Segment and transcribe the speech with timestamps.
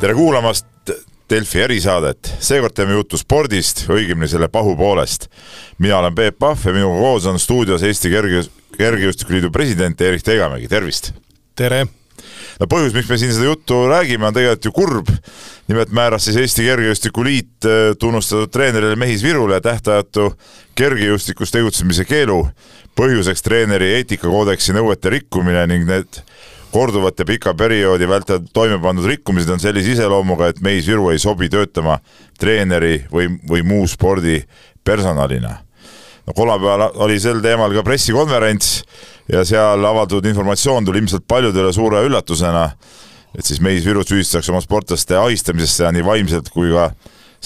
[0.00, 0.66] tere kuulamast
[1.30, 5.26] Delfi erisaadet, seekord teeme juttu spordist, õigemini selle pahupoolest.
[5.78, 8.44] mina olen Peep Pahv ja minuga koos on stuudios Eesti Kerge,
[8.76, 11.12] Kergejõustikuliidu president Erik Tegamägi, tervist!
[11.56, 11.86] tere!
[12.60, 15.10] no põhjus, miks me siin seda juttu räägime, on tegelikult ju kurb.
[15.68, 20.34] nimelt määras siis Eesti Kergejõustikuliit äh, tunnustatud treenerile Mehis Virule tähtajatu
[20.74, 22.44] kergejõustikus tegutsemise keelu.
[22.96, 26.22] põhjuseks treeneri eetikakoodeksi nõuete rikkumine ning need
[26.76, 31.20] korduvalt ja pika perioodi vältel toime pandud rikkumised on sellise iseloomuga, et Meis Viru ei
[31.22, 31.96] sobi töötama
[32.40, 35.54] treeneri või, või muu spordipersonalina.
[36.26, 38.82] no kolmapäeval oli sel teemal ka pressikonverents
[39.32, 42.70] ja seal avaldatud informatsioon tuli ilmselt paljudele suure üllatusena,
[43.38, 46.90] et siis Meis Viru süüdistatakse oma sportlaste ahistamises, seda nii vaimselt kui ka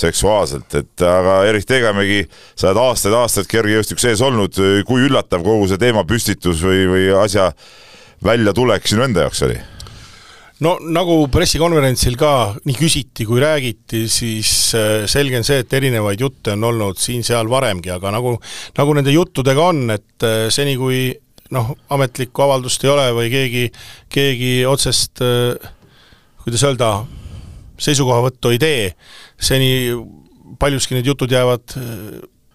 [0.00, 2.24] seksuaalselt, et aga Erik Tegemägi,
[2.58, 4.58] sa oled aastaid-aastaid kergejõustiku sees olnud,
[4.88, 7.50] kui üllatav kogu see teemapüstitus või, või asja
[8.24, 9.58] väljatulek sinu enda jaoks oli?
[10.64, 12.32] no nagu pressikonverentsil ka
[12.68, 17.48] nii küsiti kui räägiti, siis äh, selge on see, et erinevaid jutte on olnud siin-seal
[17.50, 18.36] varemgi, aga nagu,
[18.76, 21.08] nagu nende juttudega on, et äh, seni, kui
[21.54, 23.64] noh, ametlikku avaldust ei ole või keegi,
[24.12, 25.70] keegi otsest äh,
[26.44, 26.90] kuidas öelda,
[27.80, 28.84] seisukohavõttu ei tee,
[29.40, 29.70] seni
[30.60, 31.78] paljuski need jutud jäävad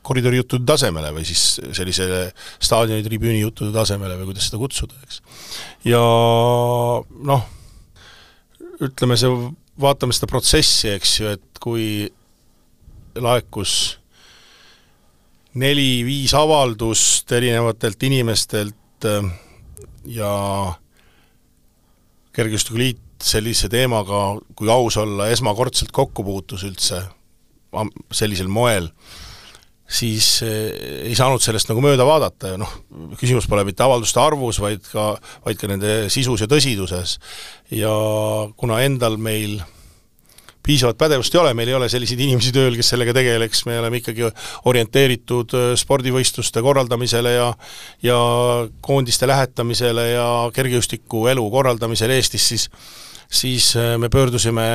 [0.05, 2.27] koridori juttude tasemele või siis sellisele
[2.59, 5.21] staadioni tribüüni juttude tasemele või kuidas seda kutsuda, eks.
[5.87, 6.01] ja
[7.31, 7.45] noh,
[8.85, 9.31] ütleme see,
[9.81, 11.87] vaatame seda protsessi, eks ju, et kui
[13.15, 13.75] laekus
[15.55, 19.29] neli-viis avaldust erinevatelt inimestelt äh,
[20.11, 20.31] ja
[22.35, 26.99] kergejõustikuliit sellise teemaga, kui aus olla, esmakordselt kokku puutus üldse
[28.13, 28.89] sellisel moel,
[29.85, 32.71] siis eh, ei saanud sellest nagu mööda vaadata ja noh,
[33.19, 35.13] küsimus pole mitte avalduste arvus, vaid ka,
[35.45, 37.19] vaid ka nende sisus ja tõsiduses.
[37.71, 37.93] ja
[38.57, 39.59] kuna endal meil
[40.65, 44.01] piisavat pädevust ei ole, meil ei ole selliseid inimesi tööl, kes sellega tegeleks, me oleme
[44.01, 44.25] ikkagi
[44.71, 47.51] orienteeritud eh, spordivõistluste korraldamisele ja
[48.03, 48.19] ja
[48.81, 52.69] koondiste lähetamisele ja kergejõustiku elu korraldamisele Eestis, siis
[53.29, 54.65] siis eh, me pöördusime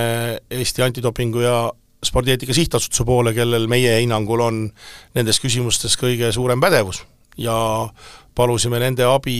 [0.50, 1.70] Eesti Antidopingu ja
[2.04, 4.62] spordieetika sihtasutuse poole, kellel meie hinnangul on
[5.14, 7.04] nendes küsimustes kõige suurem pädevus.
[7.40, 7.54] Ja
[8.34, 9.36] palusime nende abi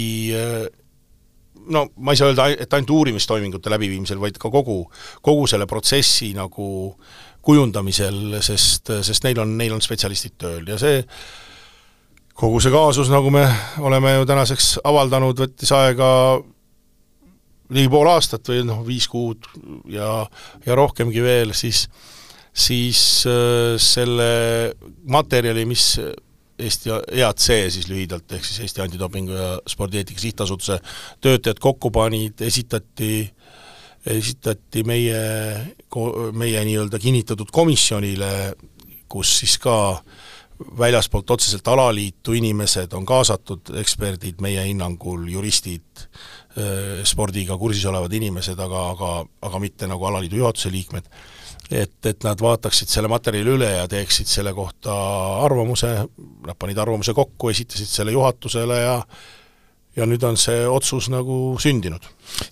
[1.71, 4.83] no ma ei saa öelda, et ainult uurimistoimingute läbiviimisel, vaid ka kogu,
[5.23, 6.69] kogu selle protsessi nagu
[7.45, 10.67] kujundamisel, sest, sest neil on, neil on spetsialistid tööl.
[10.69, 11.01] Ja see
[12.41, 13.45] kogu see kaasus, nagu me
[13.85, 16.11] oleme ju tänaseks avaldanud, võttis aega
[17.71, 19.47] ligi pool aastat või noh, viis kuud
[19.93, 20.25] ja,
[20.67, 21.87] ja rohkemgi veel, siis
[22.53, 24.75] siis äh, selle
[25.07, 25.95] materjali, mis
[26.61, 30.81] Eesti EAC siis lühidalt, ehk siis Eesti Antidopingu ja Spordieetika Sihtasutuse
[31.21, 33.25] töötajad kokku panid, esitati,
[34.07, 35.23] esitati meie,
[36.37, 38.53] meie nii-öelda kinnitatud komisjonile,
[39.09, 39.79] kus siis ka
[40.79, 48.61] väljaspoolt otseselt alaliitu inimesed on kaasatud, eksperdid, meie hinnangul juristid, äh, spordiga kursis olevad inimesed,
[48.61, 49.13] aga, aga,
[49.49, 51.09] aga mitte nagu alaliidu juhatuse liikmed
[51.71, 54.95] et, et nad vaataksid selle materjali üle ja teeksid selle kohta
[55.45, 55.91] arvamuse,
[56.47, 58.97] nad panid arvamuse kokku, esitasid selle juhatusele ja
[59.99, 62.05] ja nüüd on see otsus nagu sündinud.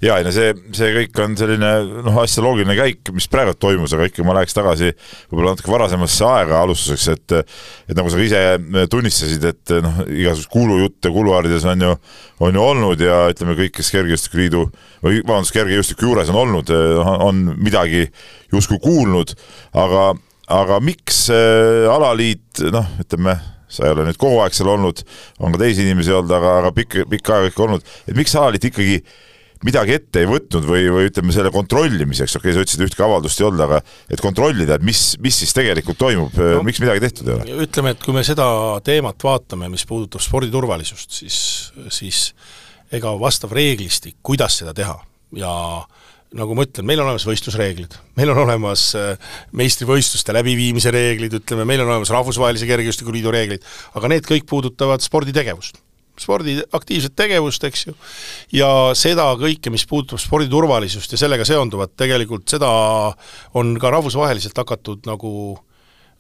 [0.02, 1.70] jaa, ei no see, see kõik on selline
[2.02, 4.90] noh, asja loogiline käik, mis praegu toimus, aga ikka ma läheks tagasi
[5.30, 8.42] võib-olla natuke varasemasse aega alustuseks, et et nagu sa ise
[8.90, 11.92] tunnistasid, et noh, igasuguseid kuulujutte kuluaarides on ju,
[12.48, 14.64] on ju olnud ja ütleme, kõik, kes Kergejõustikuliidu
[15.04, 16.72] või vabandust, kergejõustiku juures on olnud,
[17.22, 18.08] on midagi
[18.52, 19.36] justkui kuulnud,
[19.78, 20.10] aga,
[20.58, 23.38] aga miks äh, alaliit noh, ütleme
[23.68, 25.04] sa ei ole nüüd kogu aeg seal olnud,
[25.44, 28.68] on ka teisi inimesi olnud, aga, aga pikka, pikka aega ikka olnud, et miks alaliit
[28.70, 29.00] ikkagi
[29.66, 33.42] midagi ette ei võtnud või, või ütleme selle kontrollimiseks, okei okay,, sa ütlesid, ühtki avaldust
[33.42, 37.28] ei olnud, aga et kontrollida, et mis, mis siis tegelikult toimub no,, miks midagi tehtud
[37.28, 37.58] ei ole?
[37.66, 38.46] ütleme, et kui me seda
[38.86, 41.40] teemat vaatame, mis puudutab sporditurvalisust, siis,
[41.94, 42.22] siis
[42.94, 44.94] ega vastav reeglistik, kuidas seda teha
[45.36, 50.92] ja äh, nagu ma ütlen, meil on olemas võistlusreeglid, meil on olemas äh, meistrivõistluste läbiviimise
[50.92, 53.64] reeglid, ütleme, meil on olemas Rahvusvahelise Kergejõustikuliidu reeglid,
[53.96, 55.80] aga need kõik puudutavad sporditegevust.
[56.18, 57.94] spordi aktiivset tegevust, eks ju,
[58.52, 62.68] ja seda kõike, mis puudutab sporditurvalisust ja sellega seonduvat, tegelikult seda
[63.54, 65.30] on ka rahvusvaheliselt hakatud nagu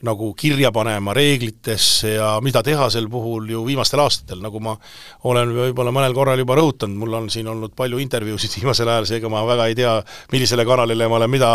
[0.06, 4.76] nagu kirja panema reeglitesse ja mida teha sel puhul ju viimastel aastatel, nagu ma
[5.26, 9.32] olen võib-olla mõnel korral juba rõhutanud, mul on siin olnud palju intervjuusid viimasel ajal, seega
[9.32, 9.98] ma väga ei tea,
[10.32, 11.52] millisele kanalile ma olen mida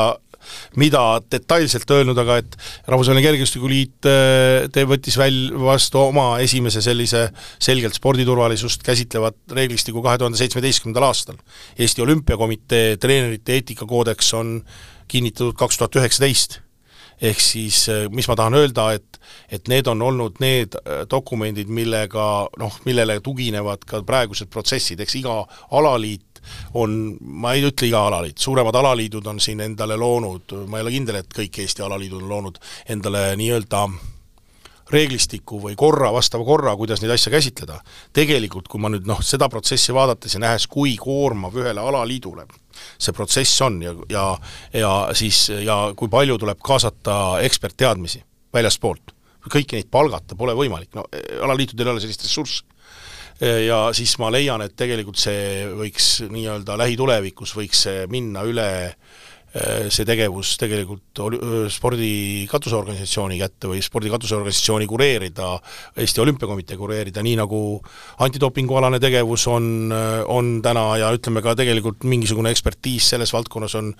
[0.79, 1.01] mida
[1.31, 2.57] detailselt öelnud, aga et
[2.89, 7.29] Rahvusvaheline Kergejõustikuliit äh, te võttis väl-, vastu oma esimese sellise
[7.63, 11.39] selgelt sporditurvalisust käsitlevat reeglistiku kahe tuhande seitsmeteistkümnendal aastal.
[11.79, 14.57] Eesti Olümpiakomitee treenerite eetikakoodeks on
[15.07, 16.59] kinnitatud kaks tuhat üheksateist.
[17.21, 19.19] Ehk siis mis ma tahan öelda, et
[19.53, 20.75] et need on olnud need
[21.09, 22.27] dokumendid, millega
[22.59, 25.37] noh, millele tuginevad ka praegused protsessid, eks iga
[25.71, 26.41] alaliit
[26.79, 30.95] on, ma ei ütle iga alaliit, suuremad alaliidud on siin endale loonud, ma ei ole
[30.97, 32.59] kindel, et kõik Eesti alaliidud on loonud
[32.91, 33.87] endale nii-öelda
[34.93, 37.79] reeglistiku või korra, vastava korra, kuidas neid asju käsitleda.
[38.13, 42.45] tegelikult, kui ma nüüd noh, seda protsessi vaadates ja nähes, kui koormav ühele alaliidule
[42.97, 44.25] see protsess on ja, ja
[44.73, 48.23] ja siis, ja kui palju tuleb kaasata ekspertteadmisi
[48.53, 49.13] väljaspoolt,
[49.49, 51.05] kõiki neid palgata pole võimalik, no
[51.45, 52.63] alaliitudel ei ole sellist ressurssi
[53.67, 59.32] ja siis ma leian, et tegelikult see võiks nii-öelda lähitulevikus võiks see minna üle Äh,
[59.53, 61.37] see tegevus tegelikult oli
[61.69, 62.13] spordi
[62.49, 65.51] katusorganisatsiooni kätte või spordi katusorganisatsiooni kureerida,
[66.01, 67.59] Eesti Olümpiakomitee kureerida, nii nagu
[68.25, 69.93] antidopingualane tegevus on,
[70.33, 73.93] on täna ja ütleme ka tegelikult mingisugune ekspertiis selles valdkonnas on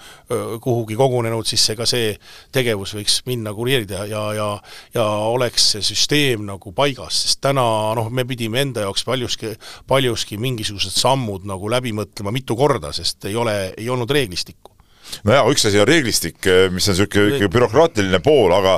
[0.64, 2.16] kuhugi kogunenud, siis see ka see
[2.54, 4.50] tegevus võiks minna kureerida ja, ja
[4.94, 7.64] ja oleks see süsteem nagu paigas, sest täna
[7.98, 9.54] noh, me pidime enda jaoks paljuski,
[9.88, 14.73] paljuski mingisugused sammud nagu läbi mõtlema mitu korda, sest ei ole, ei olnud reeglistikku
[15.24, 18.78] no jaa, üks asi on reeglistik, eh, mis on niisugune ikka bürokraatiline pool, aga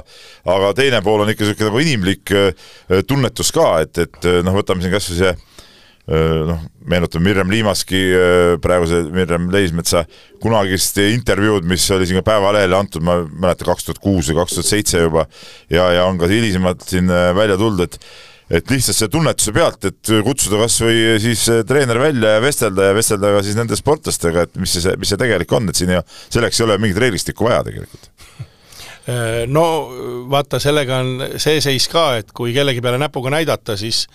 [0.52, 2.70] aga teine pool on ikka niisugune nagu inimlik eh,
[3.08, 5.36] tunnetus ka, et, et eh, noh, võtame siin kas või see
[6.06, 8.00] noh, meenutame Mirjam Liimaski,
[8.62, 10.04] praeguse Mirjam Leismetsa
[10.38, 14.38] kunagist intervjuud, mis oli siin ka Päevalehele antud, ma ei mäleta, kaks tuhat kuus või
[14.44, 15.24] kaks tuhat seitse juba,
[15.74, 17.98] ja, ja on ka hilisemalt siin välja tulnud, et
[18.50, 22.98] et lihtsalt selle tunnetuse pealt, et kutsuda kas või siis treener välja ja vestelda ja
[22.98, 26.04] vestelda ka siis nende sportlastega, et mis see, mis see tegelik on, et siin ei,
[26.34, 28.12] selleks ei ole mingit reeglistikku vaja tegelikult.
[29.10, 29.66] Äh, no
[30.32, 34.06] vaata, sellega on see seis ka, et kui kellegi peale näpuga näidata, siis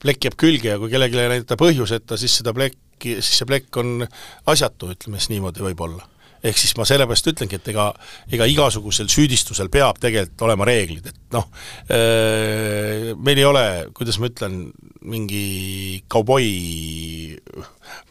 [0.00, 4.00] plekk jääb külge ja kui kellelegi näidata põhjuseta, siis seda plekki, siis see plekk on
[4.48, 6.08] asjatu, ütleme siis niimoodi võib-olla
[6.44, 7.90] ehk siis ma sellepärast ütlengi, et ega,
[8.32, 11.48] ega igasugusel süüdistusel peab tegelikult olema reeglid, et noh,
[11.92, 13.64] äh, meil ei ole,
[13.96, 14.60] kuidas ma ütlen,
[15.00, 16.46] mingi kauboi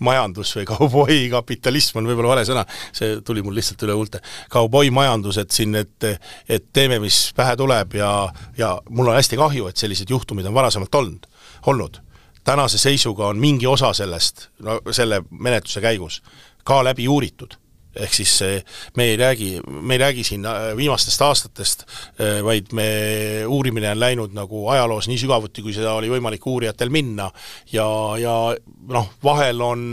[0.05, 2.65] majandus või kauboi kapitalism on võib-olla vale sõna,
[2.95, 4.21] see tuli mul lihtsalt üle huulte,
[4.53, 6.09] kauboi majandus, et siin, et
[6.49, 8.11] et teeme, mis pähe tuleb ja,
[8.57, 11.25] ja mul on hästi kahju, et sellised juhtumid on varasemalt olnud,
[11.67, 12.01] olnud.
[12.43, 16.21] tänase seisuga on mingi osa sellest, no selle menetluse käigus
[16.63, 17.57] ka läbi uuritud
[17.95, 18.33] ehk siis
[18.97, 21.85] me ei räägi, me ei räägi siin äh, viimastest aastatest,
[22.21, 22.87] äh, vaid me,
[23.47, 27.29] uurimine on läinud nagu ajaloos nii sügavuti, kui seda oli võimalik uurijatel minna.
[27.73, 27.87] Ja,
[28.21, 28.35] ja
[28.93, 29.83] noh, vahel on,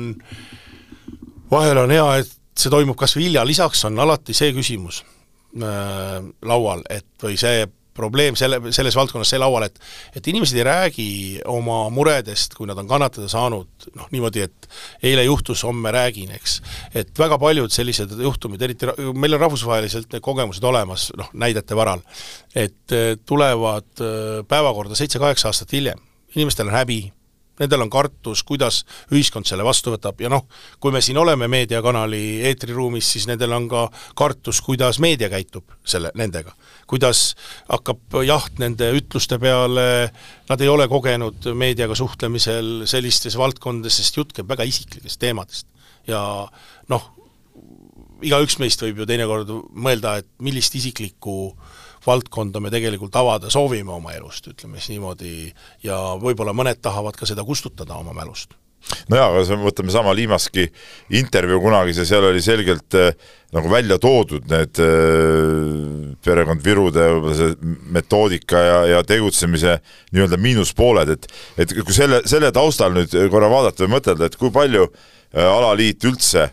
[1.51, 5.03] vahel on hea, et see toimub kas või hilja, lisaks on alati see küsimus
[5.63, 7.65] äh, laual, et või see
[7.97, 9.81] probleem selle, selles valdkonnas see laual, et
[10.17, 11.09] et inimesed ei räägi
[11.51, 14.69] oma muredest, kui nad on kannatada saanud, noh niimoodi, et
[15.07, 16.61] eile juhtus, homme räägin, eks.
[16.95, 22.05] et väga paljud sellised juhtumid, eriti meil on rahvusvaheliselt need kogemused olemas, noh näidete varal,
[22.55, 22.97] et
[23.27, 26.01] tulevad äh, päevakorda seitse-kaheksa aastat hiljem,
[26.37, 27.01] inimestel on häbi,
[27.61, 28.83] nendel on kartus, kuidas
[29.13, 30.47] ühiskond selle vastu võtab ja noh,
[30.81, 33.87] kui me siin oleme meediakanali eetriruumis, siis nendel on ka
[34.19, 36.55] kartus, kuidas meedia käitub selle, nendega.
[36.87, 37.35] kuidas
[37.69, 40.11] hakkab jaht nende ütluste peale,
[40.49, 45.67] nad ei ole kogenud meediaga suhtlemisel sellistes valdkondades, sest jutt käib väga isiklikest teemadest.
[46.07, 46.21] ja
[46.89, 47.16] noh,
[48.25, 51.37] igaüks meist võib ju teinekord mõelda, et millist isiklikku
[52.07, 55.51] valdkonda me tegelikult avada soovime oma elust, ütleme siis niimoodi,
[55.85, 58.55] ja võib-olla mõned tahavad ka seda kustutada oma mälust.
[59.11, 60.69] Nojaa, aga see, võtame sama Liimaski
[61.19, 63.17] intervjuu kunagi, see seal oli selgelt äh,
[63.57, 67.57] nagu välja toodud need äh, perekond Virude see
[67.97, 69.81] metoodika ja, ja tegutsemise
[70.15, 71.27] nii-öelda miinuspooled, et
[71.65, 76.07] et kui selle, selle taustal nüüd korra vaadata või mõtelda, et kui palju äh, alaliit
[76.07, 76.47] üldse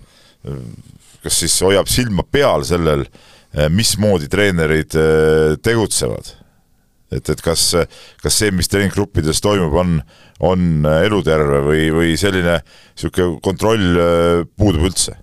[1.24, 3.08] kas siis hoiab silma peal sellel
[3.54, 6.32] Äh, mismoodi treenerid äh, tegutsevad.
[7.14, 7.76] et, et kas,
[8.24, 9.92] kas see, mis treeninggruppides toimub, on,
[10.42, 15.14] on eluterve või, või selline niisugune kontroll äh, puudub üldse?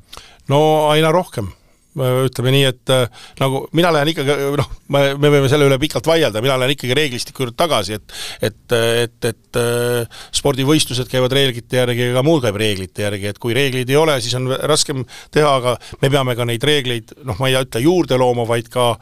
[0.46, 0.60] no
[0.92, 1.50] aina rohkem
[1.98, 6.06] ütleme nii, et äh, nagu mina lähen ikkagi noh, me, me võime selle üle pikalt
[6.06, 8.14] vaielda, mina lähen ikkagi reeglistiku juurde tagasi, et
[8.50, 13.42] et, et, et äh, spordivõistlused käivad reeglite järgi ja ka muud käib reeglite järgi, et
[13.42, 15.02] kui reegleid ei ole, siis on raskem
[15.34, 18.92] teha, aga me peame ka neid reegleid noh, ma ei ütle juurde looma, vaid ka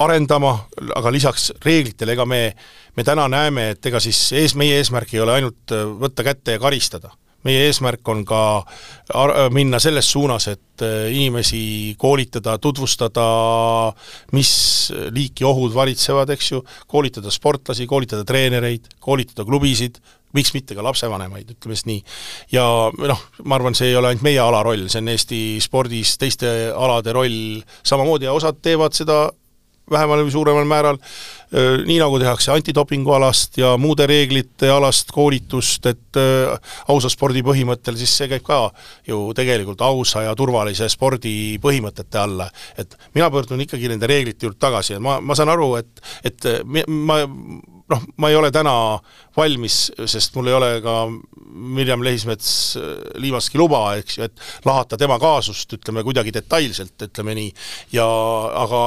[0.00, 0.56] arendama,
[0.96, 2.42] aga lisaks reeglitele, ega me,
[2.96, 6.56] me täna näeme, et ega siis ees, meie eesmärk ei ole ainult äh, võtta kätte
[6.56, 7.12] ja karistada
[7.46, 8.42] meie eesmärk on ka
[9.54, 13.24] minna selles suunas, et inimesi koolitada, tutvustada,
[14.36, 14.52] mis
[15.12, 20.00] liiki ohud valitsevad, eks ju, koolitada sportlasi, koolitada treenereid, koolitada klubisid,
[20.36, 22.00] miks mitte ka lapsevanemaid, ütleme siis nii.
[22.54, 22.64] ja
[23.10, 26.50] noh, ma arvan, see ei ole ainult meie ala roll, see on Eesti spordis teiste
[26.70, 29.24] alade roll samamoodi ja osad teevad seda
[29.90, 30.98] vähemal või suuremal määral,
[31.86, 36.20] nii nagu tehakse antidopingu alast ja muude reeglite alast koolitust, et
[36.88, 38.60] ausa spordi põhimõttel, siis see käib ka
[39.08, 42.50] ju tegelikult ausa ja turvalise spordi põhimõtete alla.
[42.78, 46.50] et mina pöördun ikkagi nende reeglite juurde tagasi ja ma, ma saan aru, et, et
[46.86, 47.18] ma
[47.90, 48.72] noh, ma ei ole täna
[49.36, 50.94] valmis, sest mul ei ole ka
[51.50, 52.50] Mirjam Lehismets
[53.18, 57.50] Liivaski luba, eks ju, et lahata tema kaasust, ütleme kuidagi detailselt, ütleme nii,
[57.94, 58.06] ja
[58.62, 58.82] aga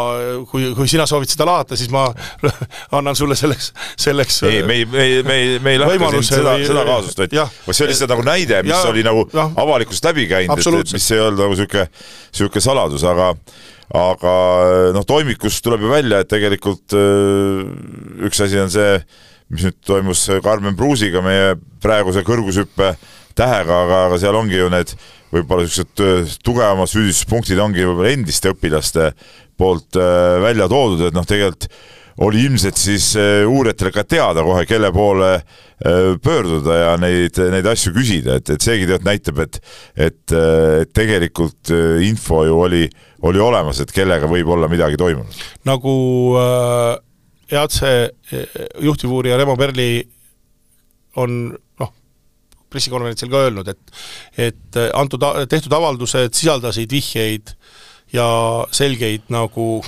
[0.52, 2.06] kui, kui sina soovid seda lahata, siis ma
[2.98, 6.30] annan sulle selleks, selleks ei, me ei, me ei, me ei, me ei lahka siin
[6.30, 10.12] seda, seda kaasust, vaid see oli lihtsalt nagu näide, mis ja, oli nagu ja, avalikkusest
[10.12, 11.88] läbi käinud, et, et mis ei olnud nagu niisugune,
[12.32, 13.34] niisugune saladus, aga
[13.92, 14.34] aga
[14.96, 17.64] noh, toimikust tuleb ju välja, et tegelikult äh,
[18.28, 19.00] üks asi on see,
[19.54, 22.94] mis nüüd toimus Karmen Pruusiga, meie praeguse kõrgushüppe
[23.38, 24.94] tähega, aga, aga seal ongi ju need
[25.34, 29.12] võib-olla niisugused äh, tugevamad süüdistuspunktid ongi võib-olla endiste õpilaste
[29.60, 31.70] poolt äh, välja toodud, et noh, tegelikult
[32.22, 35.32] oli ilmselt siis uurijatele ka teada kohe, kelle poole
[36.22, 39.58] pöörduda ja neid, neid asju küsida, et, et seegi tegelikult näitab, et
[39.98, 40.36] et,
[40.84, 41.74] et tegelikult
[42.06, 42.84] info ju oli,
[43.24, 45.42] oli olemas, et kellega võib olla midagi toimunud.
[45.70, 45.94] nagu
[46.40, 46.98] äh,
[47.54, 47.94] EATSE
[48.82, 50.04] juhtivuurija Remo Perli
[51.22, 51.36] on
[51.80, 51.92] noh,
[52.74, 57.54] pressikonverentsil ka öelnud, et et antud, tehtud avaldused sisaldasid vihjeid
[58.14, 58.28] ja
[58.74, 59.84] selgeid nagu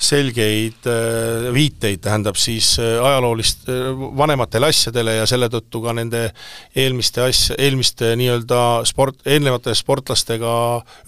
[0.00, 6.30] selgeid äh, viiteid, tähendab siis äh, ajaloolist, äh, vanematele asjadele ja selle tõttu ka nende
[6.76, 10.54] eelmiste asja, eelmiste nii-öelda sport, eelnevate sportlastega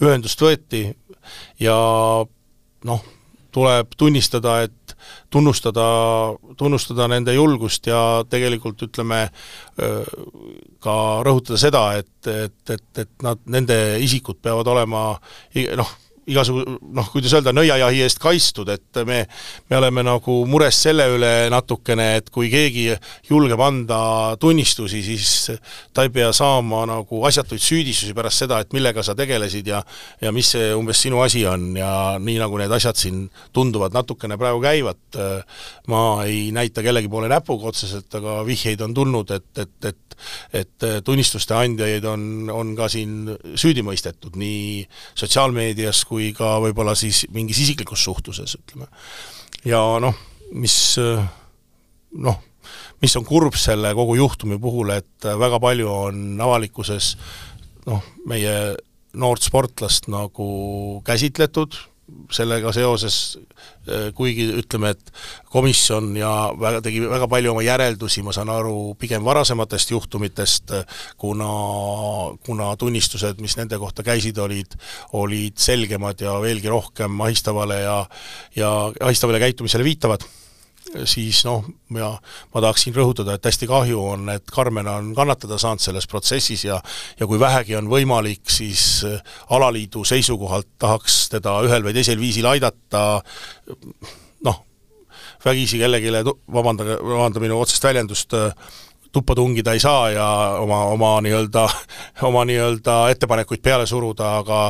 [0.03, 0.85] ühendust võeti.
[1.61, 1.75] Ja
[2.85, 3.03] noh,
[3.53, 4.95] tuleb tunnistada, et
[5.33, 5.87] tunnustada,
[6.59, 9.25] tunnustada nende julgust ja tegelikult ütleme,
[10.83, 10.95] ka
[11.25, 15.05] rõhutada seda, et, et, et, et nad, nende isikud peavad olema
[15.79, 15.93] noh,
[16.29, 16.63] igasugu
[16.95, 19.23] noh, kuidas öelda, nõiajahi eest kaitstud, et me,
[19.69, 22.89] me oleme nagu mures selle üle natukene, et kui keegi
[23.29, 23.99] julgeb anda
[24.41, 25.51] tunnistusi, siis
[25.93, 29.83] ta ei pea saama nagu asjatuid süüdistusi pärast seda, et millega sa tegelesid ja
[30.21, 31.73] ja mis see umbes sinu asi on.
[31.77, 33.25] Ja nii, nagu need asjad siin
[33.55, 35.19] tunduvad natukene praegu käivat,
[35.91, 40.01] ma ei näita kellegi poole näpuga otseselt, aga vihjeid on tulnud, et, et, et
[40.53, 44.83] et tunnistuste andjaid on, on ka siin süüdi mõistetud nii
[45.17, 48.89] sotsiaalmeedias kui ka võib-olla siis mingis isiklikus suhtluses, ütleme.
[49.65, 50.17] ja noh,
[50.53, 50.77] mis
[52.13, 52.39] noh,
[53.03, 57.13] mis on kurb selle kogu juhtumi puhul, et väga palju on avalikkuses
[57.89, 58.55] noh, meie
[59.13, 60.47] noort sportlast nagu
[61.05, 61.75] käsitletud,
[62.33, 63.17] sellega seoses
[63.87, 65.13] äh, kuigi ütleme, et
[65.53, 70.75] komisjon ja väga, tegi väga palju oma järeldusi, ma saan aru, pigem varasematest juhtumitest,
[71.21, 71.49] kuna,
[72.45, 74.77] kuna tunnistused, mis nende kohta käisid, olid,
[75.19, 77.99] olid selgemad ja veelgi rohkem ahistavale ja
[78.55, 78.69] ja
[79.01, 80.25] ahistavale käitumisele viitavad
[81.05, 81.63] siis noh,
[81.95, 82.09] ja
[82.53, 86.79] ma tahaksin rõhutada, et hästi kahju on, et Karmen on kannatada saanud selles protsessis ja
[87.19, 92.47] ja kui vähegi on võimalik, siis äh, alaliidu seisukohalt tahaks teda ühel või teisel viisil
[92.49, 93.21] aidata,
[94.45, 94.63] noh,
[95.45, 96.13] vägisi kellelegi,
[96.53, 98.51] vabandage, vabanda minu otsest väljendust, äh,
[99.13, 100.27] tuppa tungida ei saa ja
[100.59, 101.67] oma, oma nii-öelda,
[102.29, 104.61] oma nii-öelda ettepanekuid peale suruda, aga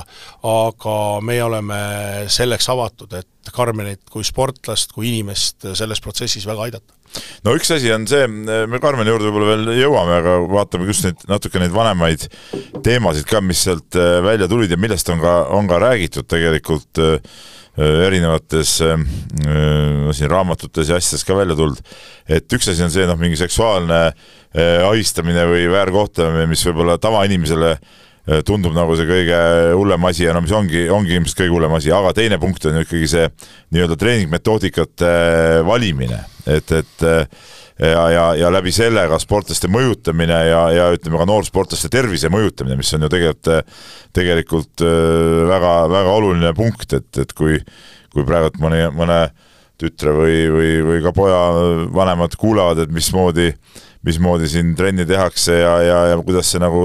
[0.49, 1.79] aga meie oleme
[2.27, 7.02] selleks avatud, et Karmenit kui sportlast, kui inimest selles protsessis väga aidata
[7.45, 11.25] no üks asi on see, me Karmeni juurde võib-olla veel jõuame, aga vaatame just neid
[11.29, 12.27] natuke neid vanemaid
[12.85, 17.03] teemasid ka, mis sealt äh, välja tulid ja millest on ka, on ka räägitud tegelikult
[17.03, 17.19] äh,
[17.73, 21.79] Äh, erinevates äh, äh, siin raamatutes ja asjades ka välja tulnud,
[22.29, 24.01] et üks asi on see noh, mingi seksuaalne
[24.85, 27.71] ahistamine või väärkohtlemine, mis võib-olla tavainimesele
[28.47, 29.39] tundub nagu see kõige
[29.75, 32.79] hullem asi ja no mis ongi, ongi ilmselt kõige hullem asi, aga teine punkt on
[32.79, 33.25] ikkagi see
[33.75, 35.09] nii-öelda treeningmetoodikate
[35.67, 37.03] valimine, et, et
[37.83, 42.77] ja, ja, ja läbi selle ka sportlaste mõjutamine ja, ja ütleme ka noorsportlaste tervise mõjutamine,
[42.79, 43.73] mis on ju tegelikult,
[44.15, 44.85] tegelikult
[45.51, 47.59] väga, väga oluline punkt, et, et kui,
[48.13, 49.19] kui praegu mõne, mõne
[49.81, 51.39] tütre või, või, või ka poja
[51.93, 53.49] vanemad kuulavad, et mismoodi,
[54.05, 56.83] mismoodi siin trenni tehakse ja, ja, ja kuidas see nagu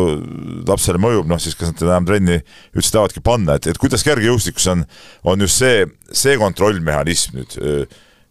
[0.68, 2.40] lapsele mõjub, noh siis kas nad enam trenni
[2.72, 4.84] üldse tahavadki panna, et, et kuidas kergejõustikus on,
[5.28, 7.58] on just see, see kontrollmehhanism nüüd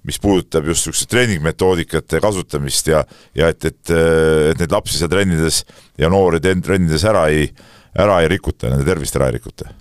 [0.08, 3.02] mis puudutab just niisugust treeningmetoodikate kasutamist ja
[3.36, 5.64] ja et, et, et neid lapsi seal trennides
[6.00, 7.50] ja noori trennides ära ei,
[7.98, 9.74] ära ei rikuta, nende tervist ära ei rikuta?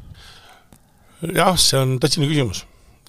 [1.23, 2.65] jah, see on tõsine küsimus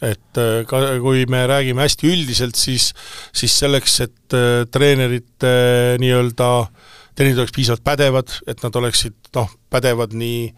[0.06, 2.92] et äh, ka kui me räägime hästi üldiselt, siis,
[3.36, 6.50] siis selleks, et äh, treenerite nii-öelda,
[7.18, 10.52] treenerid oleks piisavalt pädevad, et nad oleksid noh, pädevad nii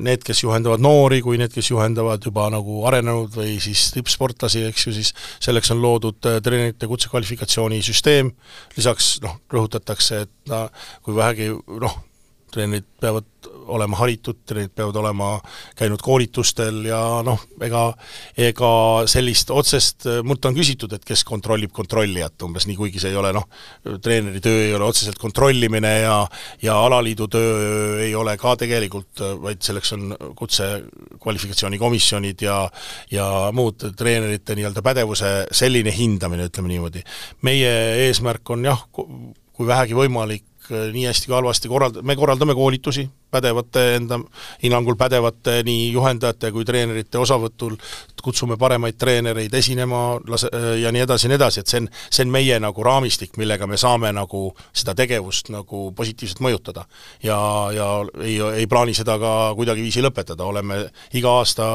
[0.00, 4.86] need, kes juhendavad noori, kui need, kes juhendavad juba nagu arenenud või siis tippsportlasi, eks
[4.86, 8.32] ju, siis selleks on loodud äh, treenerite kutsekvalifikatsiooni süsteem,
[8.76, 10.66] lisaks noh, rõhutatakse, et na,
[11.06, 11.98] kui vähegi noh,
[12.50, 15.30] treenerid peavad olema haritud, treenerid peavad olema
[15.78, 17.84] käinud koolitustel ja noh, ega
[18.40, 18.70] ega
[19.10, 23.32] sellist otsest, mult on küsitud, et kes kontrollib kontrollijat umbes nii, kuigi see ei ole
[23.36, 23.46] noh,
[24.02, 26.16] treeneri töö ei ole otseselt kontrollimine ja
[26.62, 32.60] ja alaliidu töö ei ole ka tegelikult, vaid selleks on kutsekvalifikatsioonikomisjonid ja
[33.10, 37.04] ja muud treenerite nii-öelda pädevuse selline hindamine, ütleme niimoodi.
[37.42, 37.72] meie
[38.06, 43.94] eesmärk on jah, kui vähegi võimalik, nii hästi kui halvasti korrald-, me korraldame koolitusi pädevate,
[43.94, 44.18] enda
[44.62, 47.76] hinnangul pädevate nii juhendajate kui treenerite osavõtul,
[48.22, 50.50] kutsume paremaid treenereid esinema, lase-
[50.82, 53.66] ja nii edasi ja nii edasi, et see on, see on meie nagu raamistik, millega
[53.70, 54.42] me saame nagu
[54.76, 56.84] seda tegevust nagu positiivselt mõjutada.
[57.22, 57.38] ja,
[57.74, 57.88] ja
[58.20, 60.82] ei, ei plaani seda ka kuidagiviisi lõpetada, oleme
[61.14, 61.70] iga aasta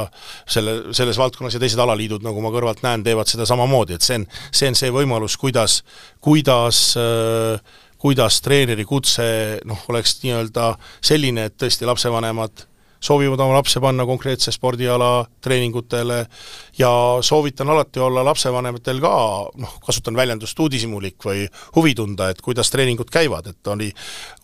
[0.47, 4.19] selle, selles valdkonnas ja teised alaliidud, nagu ma kõrvalt näen, teevad seda samamoodi, et see
[4.19, 5.81] on, see on see võimalus, kuidas,
[6.21, 9.25] kuidas äh, kuidas treeneri kutse
[9.65, 12.67] noh, oleks nii-öelda selline, et tõesti lapsevanemad
[13.01, 16.19] soovivad oma lapse panna konkreetse spordiala treeningutele
[16.77, 16.91] ja
[17.25, 19.15] soovitan alati olla lapsevanematel ka
[19.61, 23.89] noh, kasutan väljendust uudishimulik või huvi tunda, et kuidas treeningud käivad, et oli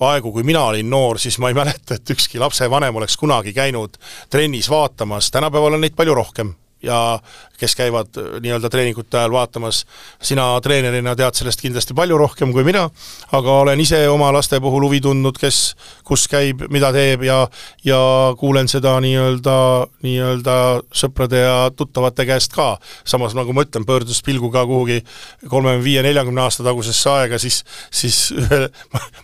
[0.09, 4.01] aegu, kui mina olin noor, siis ma ei mäleta, et ükski lapsevanem oleks kunagi käinud
[4.29, 7.19] trennis vaatamas, tänapäeval on neid palju rohkem ja
[7.61, 9.83] kes käivad äh, nii-öelda treeningute ajal vaatamas,
[10.21, 12.88] sina treenerina tead sellest kindlasti palju rohkem kui mina,
[13.38, 15.61] aga olen ise oma laste puhul huvi tundnud, kes
[16.07, 17.43] kus käib, mida teeb ja
[17.85, 18.00] ja
[18.38, 19.55] kuulen seda nii-öelda,
[20.05, 20.55] nii-öelda
[20.95, 22.77] sõprade ja tuttavate käest ka.
[23.05, 25.01] samas, nagu ma ütlen, pöördudes pilguga kuhugi
[25.47, 27.61] kolmekümne viie, neljakümne aasta tagusesse aega, siis
[27.91, 28.33] siis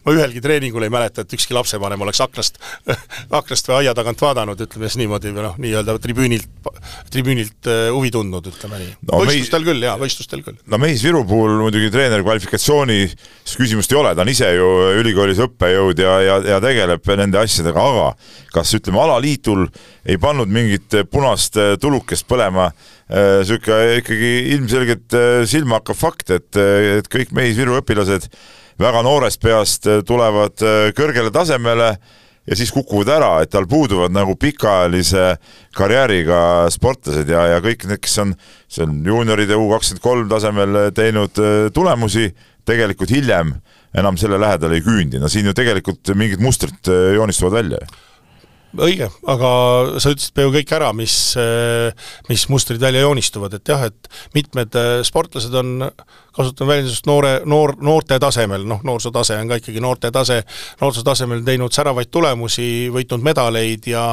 [0.05, 2.59] ma ühelgi treeningul ei mäleta, et ükski lapsevanem oleks aknast,
[3.41, 6.71] aknast või aia tagant vaadanud, ütleme siis niimoodi, või noh, nii-öelda tribüünilt,
[7.13, 9.19] tribüünilt mängilt äh, huvi tundnud, ütleme nii no,.
[9.21, 9.69] võistlustel meis...
[9.69, 10.57] küll, jaa, võistlustel küll.
[10.67, 13.15] no Meis Viru puhul muidugi treeneri kvalifikatsioonis
[13.57, 14.67] küsimust ei ole, ta on ise ju
[14.99, 18.11] ülikoolis õppejõud ja, ja, ja tegeleb nende asjadega, aga
[18.53, 19.65] kas ütleme, alaliitul
[20.07, 22.69] ei pannud mingit punast äh, tulukest põlema
[23.07, 26.49] niisugune äh, ikkagi ilmselgelt silmahakkav fakt, et,
[26.99, 28.27] et kõik Meis Viru õpilased
[28.77, 30.61] väga noorest peast tulevad
[30.93, 31.95] kõrgele tasemele
[32.47, 35.35] ja siis kukuvad ära, et tal puuduvad nagu pikaajalise
[35.77, 36.39] karjääriga
[36.73, 38.35] sportlased ja, ja kõik need, kes on,
[38.71, 42.29] see on juunioride U kakskümmend kolm tasemel teinud äh, tulemusi,
[42.67, 43.55] tegelikult hiljem
[43.97, 47.83] enam selle lähedale ei küündi, no siin ju tegelikult mingid mustrid äh, joonistuvad välja
[48.83, 49.49] õige, aga
[50.01, 51.15] sa ütlesid peaaegu kõik ära, mis,
[52.29, 55.89] mis mustrid välja joonistuvad, et jah, et mitmed äh, sportlased on,
[56.37, 60.41] kasutan väljendust noore, noor, noorte tasemel, noh, noorsootase on ka ikkagi noorte tase,
[60.81, 64.07] noorsootasemel teinud säravaid tulemusi, võitnud medaleid ja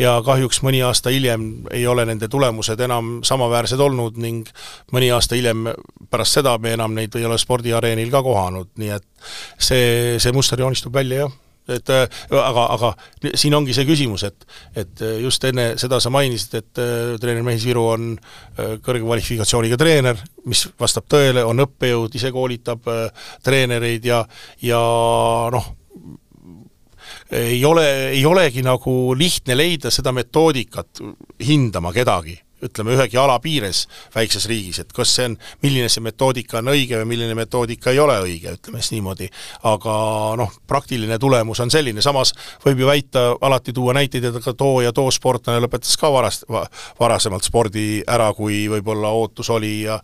[0.00, 4.48] ja kahjuks mõni aasta hiljem ei ole nende tulemused enam samaväärsed olnud ning
[4.92, 5.68] mõni aasta hiljem
[6.10, 9.06] pärast seda me enam neid ei ole spordiareenil ka kohanud, nii et
[9.58, 12.92] see, see muster joonistub välja, jah et äh, aga, aga
[13.34, 17.46] siin ongi see küsimus, et et äh, just enne seda sa mainisid, et äh, treener
[17.46, 18.12] Mehis Viru on
[18.56, 22.86] kõrge kvalifikatsiooniga treener, mis vastab tõele, on õppejõud, ise koolitab
[23.44, 24.22] treenereid ja,
[24.64, 24.80] ja
[25.52, 25.68] noh,
[27.36, 31.02] ei ole, ei olegi nagu lihtne leida seda metoodikat
[31.42, 33.82] hindama kedagi ütleme, ühegi ala piires
[34.14, 38.00] väikses riigis, et kas see on, milline see metoodika on õige või milline metoodika ei
[38.00, 39.28] ole õige, ütleme siis niimoodi.
[39.68, 39.96] aga
[40.40, 42.32] noh, praktiline tulemus on selline, samas
[42.64, 46.48] võib ju väita, alati tuua näiteid, et aga too ja too sportlane lõpetas ka varast-
[46.52, 46.64] va,,
[47.00, 50.00] varasemalt spordi ära, kui võib-olla ootus oli ja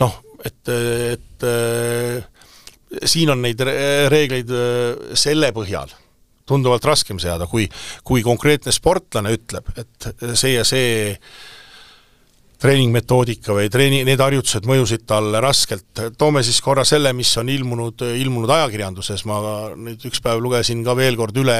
[0.00, 0.74] noh, et,
[1.14, 2.22] et äh,
[3.04, 5.90] siin on neid reegleid äh, selle põhjal
[6.48, 7.66] tunduvalt raskem seada, kui,
[8.06, 11.18] kui konkreetne sportlane ütleb, et see ja see
[12.58, 18.02] treeningmetoodika või treeni-, need harjutused mõjusid talle raskelt, toome siis korra selle, mis on ilmunud,
[18.18, 19.38] ilmunud ajakirjanduses, ma
[19.78, 21.58] nüüd üks päev lugesin ka veel kord üle,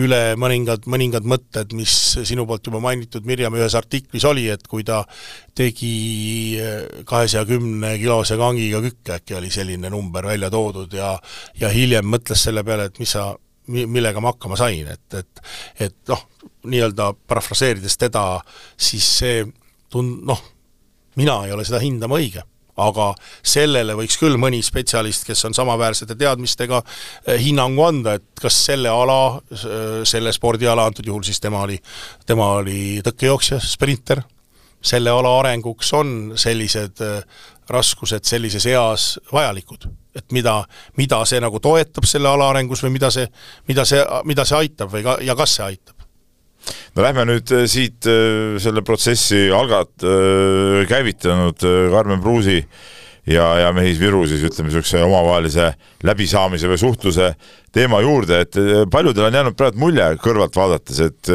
[0.00, 4.86] üle mõningad, mõningad mõtted, mis sinu poolt juba mainitud Mirjam ühes artiklis oli, et kui
[4.86, 5.02] ta
[5.56, 6.56] tegi
[7.04, 11.12] kahesaja kümne kilose kangiga kükke, äkki oli selline number välja toodud ja
[11.60, 13.28] ja hiljem mõtles selle peale, et mis sa
[13.70, 15.42] millega ma hakkama sain, et, et
[15.86, 16.22] et noh,
[16.70, 18.24] nii-öelda parafraseerides teda,
[18.80, 19.44] siis see
[19.92, 20.40] tund-, noh,
[21.20, 22.46] mina ei ole seda hindama õige.
[22.80, 23.10] aga
[23.44, 26.78] sellele võiks küll mõni spetsialist, kes on samaväärsete teadmistega,
[27.26, 29.36] eh, hinnangu anda, et kas selle ala,
[30.08, 31.76] selle spordiala, antud juhul siis tema oli,
[32.26, 34.22] tema oli tõkkejooksja, sprinter,
[34.80, 37.22] selle ala arenguks on sellised eh,
[37.70, 39.88] raskused sellises eas vajalikud.
[40.14, 40.64] et mida,
[40.98, 43.28] mida see nagu toetab selle ala arengus või mida see,
[43.68, 45.99] mida see, mida see aitab või ka, ja kas see aitab?
[46.94, 51.60] No lähme nüüd äh, siit äh, selle protsessi algat-, äh, käivitanud
[51.92, 52.58] Karmen Pruusi
[53.30, 55.70] ja, ja Mehis Viru siis ütleme, niisuguse omavahelise
[56.06, 57.32] läbisaamise või suhtluse
[57.70, 58.56] teema juurde, et
[58.90, 61.30] paljudel on jäänud praegu mulje kõrvalt vaadates, et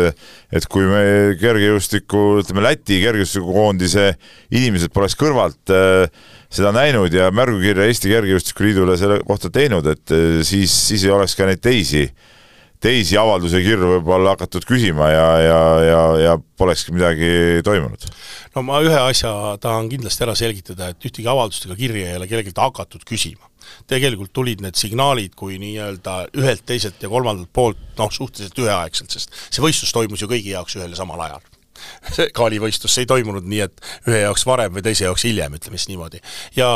[0.56, 4.10] et kui me kergejõustiku, ütleme Läti kergejõustikukoondise
[4.52, 6.10] inimesed poleks kõrvalt äh,
[6.52, 10.16] seda näinud ja märgukirja Eesti Kergejõustiku Liidule selle kohta teinud, et
[10.48, 12.35] siis, siis ei oleks ka neid teisi äh,
[12.84, 17.32] teisi avaldusi ja kirju võib-olla hakatud küsima ja, ja, ja, ja polekski midagi
[17.66, 18.08] toimunud?
[18.56, 22.30] no ma ühe asja tahan kindlasti ära selgitada, et ühtegi avaldust ega kirja ei ole
[22.32, 23.50] kellelgi hakatud küsima.
[23.90, 29.34] tegelikult tulid need signaalid kui nii-öelda ühelt, teiselt ja kolmandalt poolt noh, suhteliselt üheaegselt, sest
[29.50, 31.55] see võistlus toimus ju kõigi jaoks ühel ja samal ajal
[32.16, 35.80] see kaalivõistlus, see ei toimunud nii, et ühe jaoks varem või teise jaoks hiljem, ütleme
[35.80, 36.22] siis niimoodi.
[36.58, 36.72] ja,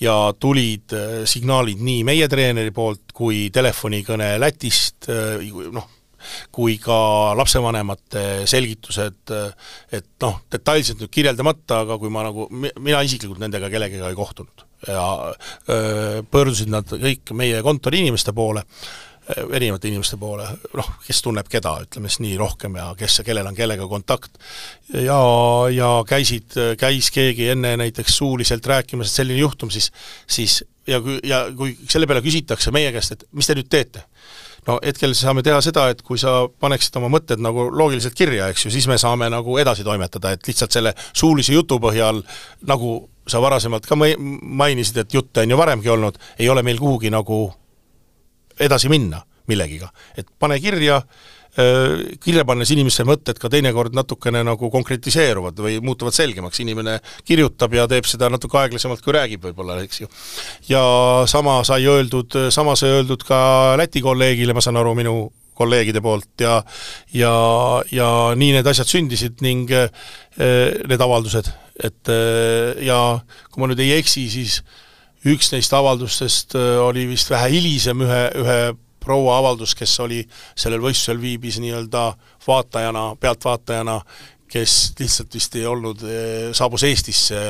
[0.00, 5.42] ja tulid äh, signaalid nii meie treeneri poolt kui telefonikõne Lätist, äh,
[5.74, 5.88] noh,
[6.52, 13.02] kui ka lapsevanemate selgitused, äh, et noh, detailselt nüüd kirjeldamata, aga kui ma nagu, mina
[13.06, 15.34] isiklikult nendega kellegagi ei kohtunud ja
[15.66, 18.62] öö, pöördusid nad kõik meie kontori inimeste poole
[19.36, 20.46] erinevate inimeste poole,
[20.78, 24.38] noh, kes tunneb keda, ütleme siis nii, rohkem ja kes, kellel on kellega kontakt.
[24.94, 25.20] ja,
[25.74, 29.92] ja käisid, käis keegi enne näiteks suuliselt rääkimas, et selline juhtum, siis
[30.26, 34.04] siis ja kui, ja kui selle peale küsitakse meie käest, et mis te nüüd teete,
[34.68, 38.66] no hetkel saame teha seda, et kui sa paneksid oma mõtted nagu loogiliselt kirja, eks
[38.66, 42.22] ju, siis me saame nagu edasi toimetada, et lihtsalt selle suulise jutu põhjal,
[42.68, 47.12] nagu sa varasemalt ka mainisid, et jutte on ju varemgi olnud, ei ole meil kuhugi
[47.12, 47.48] nagu
[48.60, 49.90] edasi minna millegiga.
[50.16, 51.00] et pane kirja,
[52.22, 57.88] kirja pannes inimeste mõtted ka teinekord natukene nagu konkretiseeruvad või muutuvad selgemaks, inimene kirjutab ja
[57.90, 60.10] teeb seda natuke aeglasemalt, kui räägib võib-olla, eks ju.
[60.68, 60.82] ja
[61.26, 63.40] sama sai öeldud, sama sai öeldud ka
[63.80, 65.16] Läti kolleegile, ma saan aru, minu
[65.58, 66.60] kolleegide poolt ja
[67.14, 67.32] ja,
[67.90, 69.72] ja nii need asjad sündisid ning
[70.38, 71.48] need avaldused,
[71.82, 72.12] et
[72.86, 73.00] ja
[73.50, 74.60] kui ma nüüd ei eksi, siis
[75.26, 78.58] üks neist avaldustest äh, oli vist vähe hilisem, ühe, ühe
[79.02, 80.22] proua avaldus, kes oli
[80.58, 82.10] sellel võistlusel, viibis nii-öelda
[82.44, 83.96] vaatajana, pealtvaatajana,
[84.48, 87.40] kes lihtsalt vist ei olnud, äh, saabus Eestisse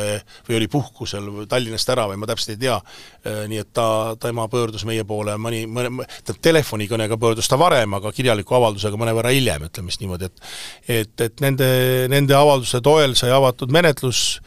[0.48, 4.16] või oli puhkusel või Tallinnast ära või ma täpselt ei tea, äh, nii et ta,
[4.22, 9.34] tema pöördus meie poole mõni, mõne, tähendab telefonikõnega pöördus ta varem, aga kirjaliku avaldusega mõnevõrra
[9.36, 10.48] hiljem, ütleme siis niimoodi, et
[11.02, 11.68] et, et nende,
[12.08, 14.40] nende avalduste toel sai avatud menetlus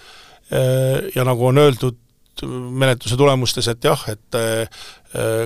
[0.51, 1.95] ja nagu on öeldud,
[2.49, 4.81] menetluse tulemustes, et jah, et äh,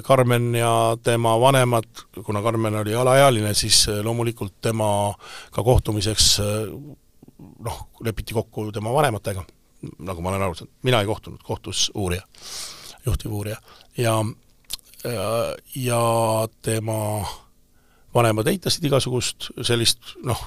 [0.03, 1.87] Karmen ja tema vanemad,
[2.25, 6.73] kuna Karmen oli alaealine, siis äh, loomulikult temaga kohtumiseks äh,
[7.65, 9.45] noh, lepiti kokku tema vanematega,
[9.99, 12.21] nagu ma olen aru saanud, mina ei kohtunud, kohtus uurija,
[13.05, 13.57] juhtivuurija.
[13.97, 14.19] ja,
[15.03, 16.03] ja, ja
[16.61, 17.25] tema
[18.15, 20.39] vanemad eitasid igasugust sellist noh,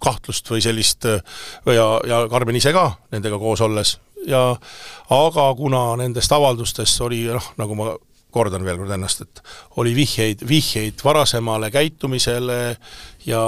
[0.00, 4.44] kahtlust või sellist ja, ja Karmen ise ka nendega koos olles ja
[5.10, 7.90] aga kuna nendest avaldustest oli noh, nagu ma
[8.30, 9.42] kordan veel kord ennast, et
[9.82, 12.76] oli vihjeid, vihjeid varasemale käitumisele
[13.26, 13.42] ja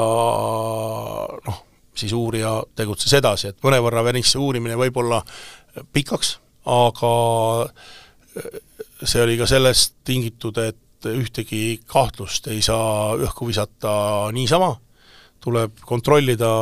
[1.47, 1.61] noh,
[1.95, 5.23] siis uurija tegutses edasi, et mõnevõrra venis see uurimine võib-olla
[5.95, 6.37] pikaks,
[6.73, 7.13] aga
[9.03, 13.95] see oli ka sellest tingitud, et ühtegi kahtlust ei saa õhku visata
[14.35, 14.75] niisama,
[15.43, 16.53] tuleb kontrollida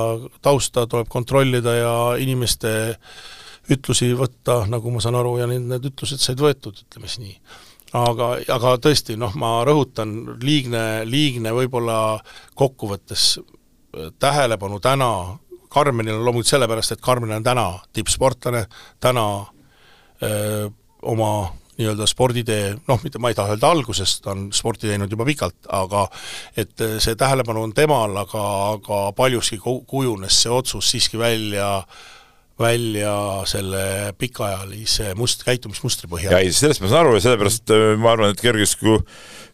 [0.43, 3.29] tausta, tuleb kontrollida ja inimeste äh,
[3.71, 7.37] ütlusi võtta, nagu ma saan aru, ja need, need ütlused said võetud, ütleme siis nii.
[8.01, 12.19] aga, aga tõesti, noh, ma rõhutan, liigne, liigne võib-olla
[12.59, 15.13] kokkuvõttes äh, tähelepanu täna
[15.71, 18.65] Karmenil on loomulikult sellepärast, et Karmen on täna tippsportlane,
[19.01, 19.27] täna
[20.19, 20.31] öö,
[20.67, 21.33] äh, oma
[21.81, 25.63] nii-öelda sporditee, noh, mitte ma ei taha öelda algusest, ta on sporti teinud juba pikalt,
[25.73, 26.09] aga
[26.59, 32.11] et äh, see tähelepanu on temal, aga, aga paljuski kujunes see otsus siiski välja äh,
[32.61, 33.15] välja
[33.49, 36.37] selle pikaajalise must-, käitumismustri põhjal.
[36.39, 39.01] ei sellest ma saan aru ja sellepärast äh, ma arvan, et kergejõustiku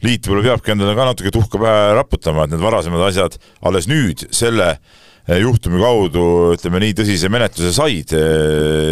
[0.07, 4.27] liit võib-olla peabki endale ka natuke tuhka pähe raputama, et need varasemad asjad alles nüüd
[4.35, 6.25] selle äh, juhtumi kaudu
[6.57, 8.25] ütleme nii tõsise menetluse said äh,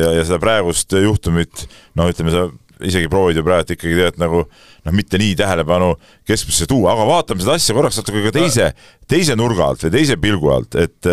[0.03, 1.67] ja, ja seda praegust juhtumit
[1.99, 2.47] noh, ütleme sa
[2.85, 5.95] isegi proovid ju praegu ikkagi tead nagu noh, mitte nii tähelepanu
[6.29, 8.73] keskmesse tuua, aga vaatame seda asja korraks natuke ka teise,
[9.11, 11.13] teise nurga alt või teise pilgu alt, et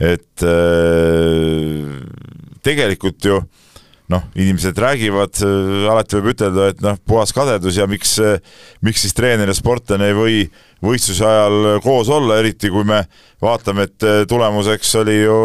[0.00, 1.98] et äh,
[2.64, 3.40] tegelikult ju
[4.10, 5.38] noh, inimesed räägivad,
[5.90, 8.16] alati võib ütelda, et noh, puhas kadedus ja miks,
[8.82, 10.40] miks siis treener ja sportlane ei või
[10.82, 13.04] võistluse ajal koos olla, eriti kui me
[13.42, 15.36] vaatame, et tulemuseks oli ju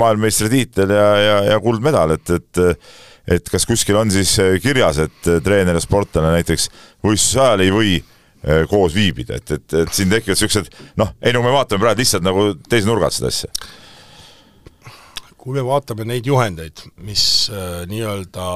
[0.00, 2.64] maailmameistritiitel ja, ja, ja kuldmedal, et, et
[3.30, 4.32] et kas kuskil on siis
[4.64, 6.64] kirjas, et treener ja sportlane näiteks
[7.04, 7.92] võistluse ajal ei või
[8.66, 12.26] koos viibida, et, et, et siin tekivad niisugused noh, ei no me vaatame praegu lihtsalt
[12.26, 13.52] nagu teise nurga alt seda asja
[15.40, 18.46] kui me vaatame neid juhendeid, mis äh, nii-öelda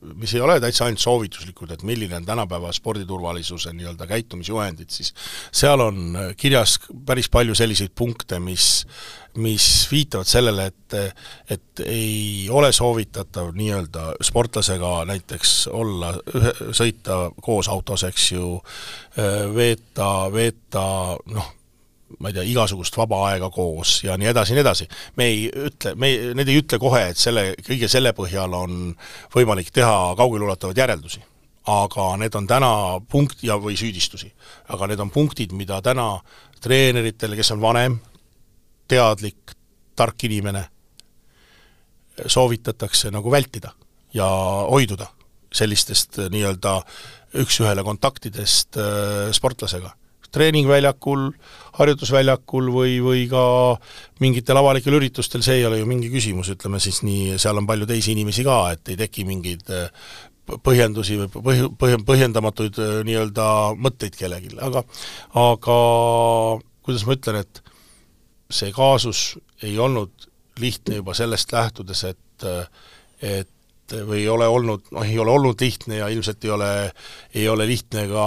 [0.00, 5.12] mis ei ole täitsa ainult soovituslikud, et milline on tänapäeva sporditurvalisuse nii-öelda käitumisjuhendid, siis
[5.52, 8.86] seal on äh, kirjas päris palju selliseid punkte, mis
[9.38, 10.96] mis viitavad sellele, et
[11.50, 16.14] et ei ole soovitatav nii-öelda sportlasega näiteks olla,
[16.74, 18.56] sõita koos autos, eks ju,
[19.18, 20.84] äh, veeta, veeta
[21.30, 21.54] noh,
[22.18, 24.86] ma ei tea, igasugust vaba aega koos ja nii edasi ja nii edasi.
[25.16, 28.94] me ei ütle, me ei, need ei ütle kohe, et selle, kõige selle põhjal on
[29.34, 31.22] võimalik teha kaugeleulatuvaid järeldusi.
[31.70, 32.72] aga need on täna
[33.08, 34.32] punkt- ja, või süüdistusi.
[34.68, 36.20] aga need on punktid, mida täna
[36.60, 38.00] treeneritele, kes on vanem,
[38.88, 39.54] teadlik,
[39.96, 40.64] tark inimene,
[42.26, 43.72] soovitatakse nagu vältida
[44.14, 44.26] ja
[44.68, 45.06] hoiduda
[45.52, 46.82] sellistest nii-öelda
[47.40, 49.94] üks-ühele kontaktidest äh, sportlasega
[50.34, 51.28] treeningväljakul,
[51.78, 53.42] harjutusväljakul või, või ka
[54.22, 57.88] mingitel avalikel üritustel, see ei ole ju mingi küsimus, ütleme siis nii, seal on palju
[57.90, 59.88] teisi inimesi ka, et ei teki mingeid äh,
[60.64, 63.46] põhjendusi või põh-, põh-, põhjendamatuid äh, nii-öelda
[63.78, 64.84] mõtteid kellelgi, aga
[65.38, 65.78] aga
[66.86, 67.62] kuidas ma ütlen, et
[68.50, 70.28] see kaasus ei olnud
[70.60, 72.66] lihtne juba sellest lähtudes, et äh,
[73.20, 73.48] et
[74.06, 76.70] või ei ole olnud, noh, ei ole olnud lihtne ja ilmselt ei ole,
[77.34, 78.26] ei ole lihtne ka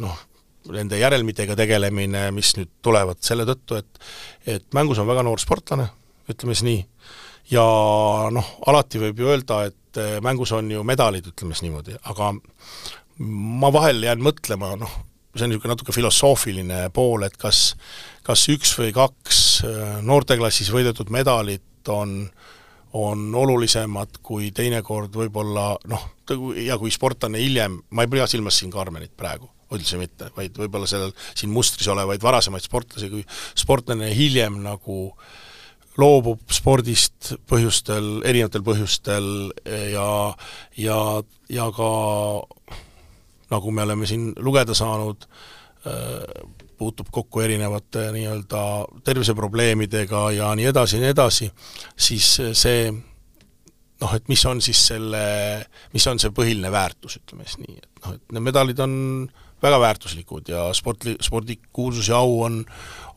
[0.00, 0.18] noh,
[0.68, 5.86] nende järelmitega tegelemine, mis nüüd tulevad selle tõttu, et et mängus on väga noor sportlane,
[6.30, 6.80] ütleme siis nii,
[7.52, 7.64] ja
[8.32, 12.32] noh, alati võib ju öelda, et eh, mängus on ju medalid, ütleme siis niimoodi, aga
[13.20, 14.96] ma vahel jään mõtlema, noh,
[15.34, 17.74] see on niisugune natuke filosoofiline pool, et kas
[18.26, 22.24] kas üks või kaks eh, noorteklassis võidetud medalit on
[22.98, 26.08] on olulisemad kui teinekord võib-olla noh,
[26.58, 30.88] ja kui sportlane hiljem, ma ei pea silmas siin Karmenit praegu üldse mitte, vaid võib-olla
[30.90, 33.24] sellel siin mustris olevaid varasemaid sportlasi, kui
[33.58, 35.02] sportlane hiljem nagu
[36.00, 39.26] loobub spordist põhjustel, erinevatel põhjustel
[39.92, 40.08] ja,
[40.78, 40.98] ja,
[41.50, 41.90] ja ka
[43.50, 45.26] nagu me oleme siin lugeda saanud,
[46.80, 48.62] puutub kokku erinevate nii-öelda
[49.04, 51.50] terviseprobleemidega ja nii edasi ja nii edasi,
[51.96, 52.90] siis see
[54.00, 55.22] noh, et mis on siis selle,
[55.92, 58.94] mis on see põhiline väärtus, ütleme siis nii, et noh, et need medalid on
[59.62, 62.64] väga väärtuslikud ja sportli, spordikuulsus ja au on,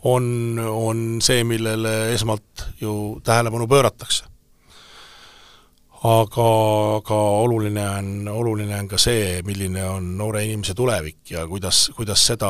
[0.04, 4.30] on, on see, millele esmalt ju tähelepanu pööratakse.
[6.04, 6.46] aga,
[7.00, 12.26] aga oluline on, oluline on ka see, milline on noore inimese tulevik ja kuidas, kuidas
[12.28, 12.50] seda,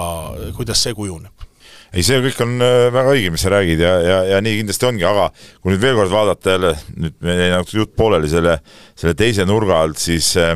[0.58, 1.50] kuidas see kujuneb
[1.94, 4.88] ei, see kõik on äh, väga õige, mis sa räägid ja, ja, ja nii kindlasti
[4.90, 5.28] ongi, aga
[5.62, 8.58] kui nüüd veel kord vaadata jälle, nüüd meil jäi nagu jutt pooleli selle,
[8.98, 10.56] selle teise nurga alt, siis äh,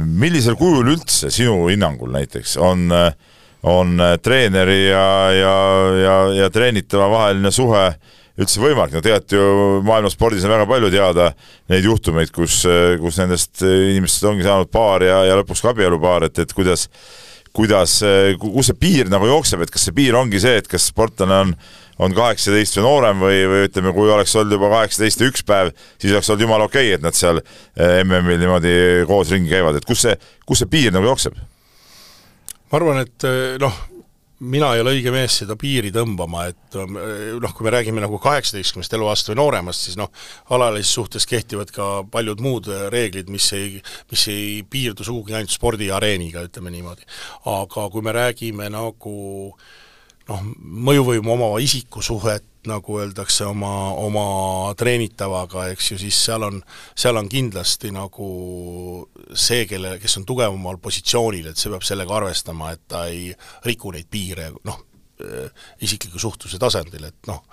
[0.00, 2.86] millisel kujul üldse sinu hinnangul näiteks on,
[3.68, 5.56] on treeneri ja, ja,
[6.00, 7.82] ja, ja treenitava vaheline suhe
[8.40, 9.44] üldse võimalik, no tegelikult ju
[9.84, 11.30] maailma spordis on väga palju teada
[11.72, 12.62] neid juhtumeid, kus,
[13.00, 16.88] kus nendest inimestest ongi saanud paar ja, ja lõpuks ka abielupaar, et, et kuidas
[17.56, 17.98] kuidas,
[18.40, 21.54] kus see piir nagu jookseb, et kas see piir ongi see, et kas sportlane on
[21.98, 25.72] on kaheksateist või noorem või, või ütleme, kui oleks olnud juba kaheksateist ja üks päev,
[25.96, 28.76] siis oleks olnud jumala okei okay,, et nad seal eh, MM-il niimoodi
[29.08, 31.36] koos ringi käivad, et kus see, kus see piir nagu jookseb?
[32.66, 33.78] ma arvan, et eh, noh,
[34.52, 36.98] mina ei ole õige mees seda piiri tõmbama, et eh,
[37.40, 40.12] noh, kui me räägime nagu kaheksateistkümnest eluaasta või nooremast, siis noh,
[40.52, 43.80] alalises suhtes kehtivad ka paljud muud reeglid, mis ei,
[44.12, 47.08] mis ei piirdu sugugi ainult spordiareeniga, ütleme niimoodi.
[47.56, 49.16] aga kui me räägime nagu
[49.48, 49.74] äh,
[50.30, 50.44] noh,
[50.88, 54.26] mõjuvõimu omava isiku suhet, nagu öeldakse, oma, oma
[54.78, 56.58] treenitavaga, eks ju, siis seal on,
[56.98, 58.26] seal on kindlasti nagu
[59.30, 63.30] see, kelle, kes on tugevamal positsioonil, et see peab sellega arvestama, et ta ei
[63.66, 64.82] riku neid piire, noh,
[65.86, 67.44] isikliku suhtluse tasandil, et noh,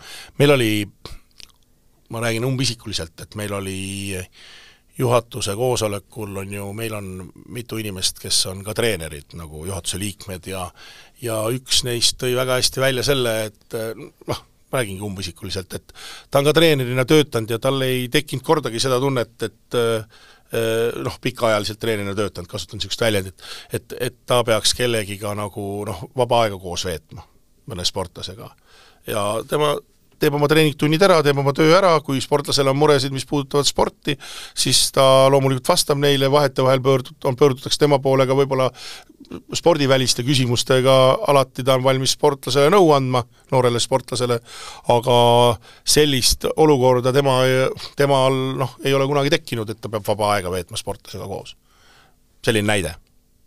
[0.41, 0.71] meil oli,
[2.09, 4.17] ma räägin umbisikuliselt, et meil oli
[4.97, 7.07] juhatuse koosolekul on ju, meil on
[7.49, 10.67] mitu inimest, kes on ka treenerid nagu juhatuse liikmed ja
[11.23, 13.77] ja üks neist tõi väga hästi välja selle, et
[14.27, 15.93] noh, ma räägingi umbisikuliselt, et
[16.29, 19.77] ta on ka treenerina töötanud ja tal ei tekkinud kordagi seda tunnet, et
[21.05, 26.43] noh, pikaajaliselt treenerina töötanud, kasutan niisugust väljendit, et, et ta peaks kellegiga nagu noh, vaba
[26.43, 27.23] aega koos veetma,
[27.71, 28.49] mõne sportlasega.
[29.07, 29.73] ja tema
[30.23, 34.15] teeb oma treeningtunnid ära, teeb oma töö ära, kui sportlasel on muresid, mis puudutavad sporti,
[34.57, 38.69] siis ta loomulikult vastab neile, vahetevahel pöördub, on, pöördutakse tema poole ka võib-olla
[39.55, 40.95] spordiväliste küsimustega,
[41.31, 44.39] alati ta on valmis sportlasele nõu andma, noorele sportlasele,
[44.93, 45.19] aga
[45.95, 47.39] sellist olukorda tema,
[47.99, 51.57] temal noh, ei ole kunagi tekkinud, et ta peab vaba aega veetma sportlasega koos.
[52.43, 52.95] selline näide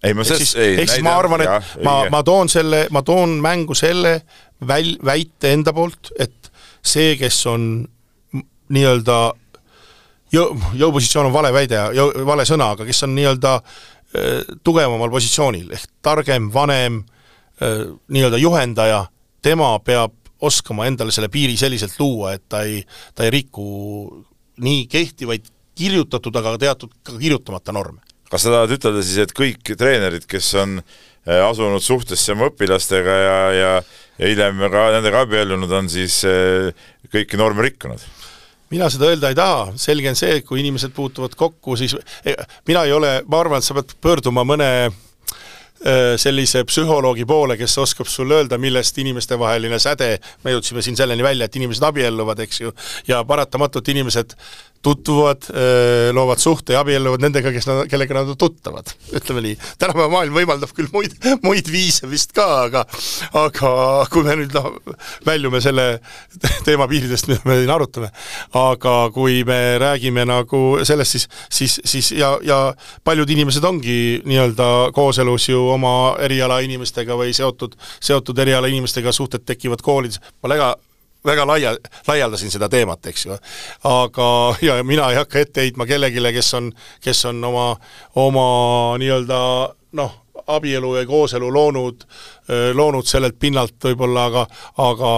[0.04, 3.02] ei ma ehk siis, ehk siis ma arvan, et jah, ma, ma toon selle, ma
[3.06, 4.18] toon mängu selle
[4.68, 6.45] väl-, väite enda poolt, et
[6.84, 7.86] see, kes on
[8.72, 9.18] nii-öelda
[10.34, 11.82] jõu, jõupositsioon on vale väide,
[12.26, 17.02] vale sõna, aga kes on nii-öelda äh, tugevamal positsioonil, ehk targem, vanem
[17.60, 19.04] äh,, nii-öelda juhendaja,
[19.44, 20.14] tema peab
[20.46, 22.82] oskama endale selle piiri selliselt luua, et ta ei,
[23.14, 23.66] ta ei riku
[24.64, 28.02] nii kehtivaid kirjutatud, aga teatud ka kirjutamata norme.
[28.30, 33.16] Kas sa tahad ütelda siis, et kõik treenerid, kes on äh, asunud suhtesse oma õpilastega
[33.22, 33.70] ja ja
[34.20, 36.70] hiljem ka nendega abiellunud, on siis äh,
[37.12, 38.12] kõiki norme rikkunud?
[38.70, 41.94] mina seda öelda ei taha, selge on see, et kui inimesed puutuvad kokku, siis
[42.26, 42.34] e,
[42.66, 47.78] mina ei ole, ma arvan, et sa pead pöörduma mõne äh, sellise psühholoogi poole, kes
[47.78, 52.60] oskab sulle öelda, millest inimestevaheline säde, me jõudsime siin selleni välja, et inimesed abielluvad, eks
[52.64, 52.74] ju,
[53.06, 54.34] ja paratamatult inimesed
[54.84, 55.48] tutvuvad,
[56.16, 59.56] loovad suhte ja abielluvad nendega, kes nad, kellega nad on tuttavad, ütleme nii.
[59.80, 62.84] tänapäeva maailm võimaldab küll muid, muid viise vist ka, aga
[63.36, 63.72] aga
[64.12, 64.70] kui me nüüd noh,
[65.26, 65.86] väljume selle
[66.66, 68.10] teema piiridest, mida me siin arutame,
[68.56, 72.60] aga kui me räägime nagu sellest, siis, siis, siis ja, ja
[73.04, 79.46] paljud inimesed ongi nii-öelda kooselus ju oma eriala inimestega või seotud, seotud eriala inimestega, suhted
[79.46, 80.74] tekivad koolides, ma väga
[81.24, 81.72] väga laia,
[82.08, 83.38] laialdasin seda teemat, eks ju.
[83.84, 84.28] aga,
[84.62, 87.66] ja mina ei hakka ette heitma kellelegi, kes on, kes on oma,
[88.14, 88.46] oma
[88.98, 89.40] nii-öelda
[89.92, 90.14] noh,
[90.46, 92.04] abielu ja kooselu loonud,
[92.74, 94.46] loonud sellelt pinnalt võib-olla, aga,
[94.78, 95.12] aga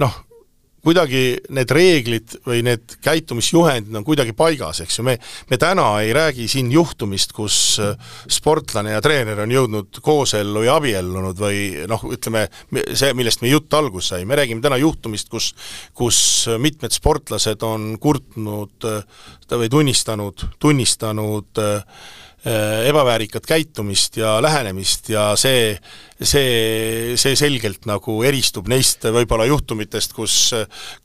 [0.00, 0.16] noh,
[0.88, 1.22] kuidagi
[1.54, 5.18] need reeglid või need käitumisjuhendid on kuidagi paigas, eks ju, me,
[5.50, 7.94] me täna ei räägi siin juhtumist, kus äh,
[8.32, 12.46] sportlane ja treener on jõudnud koosellu ja abiellunud või noh, ütleme,
[12.96, 15.52] see, millest meie jutt alguse sai, me räägime täna juhtumist, kus
[15.98, 16.20] kus
[16.58, 19.02] mitmed sportlased on kurtnud äh,
[19.50, 21.82] või tunnistanud, tunnistanud äh,
[22.46, 25.72] ebaväärikat käitumist ja lähenemist ja see
[26.22, 30.38] see, see selgelt nagu eristub neist võib-olla juhtumitest, kus,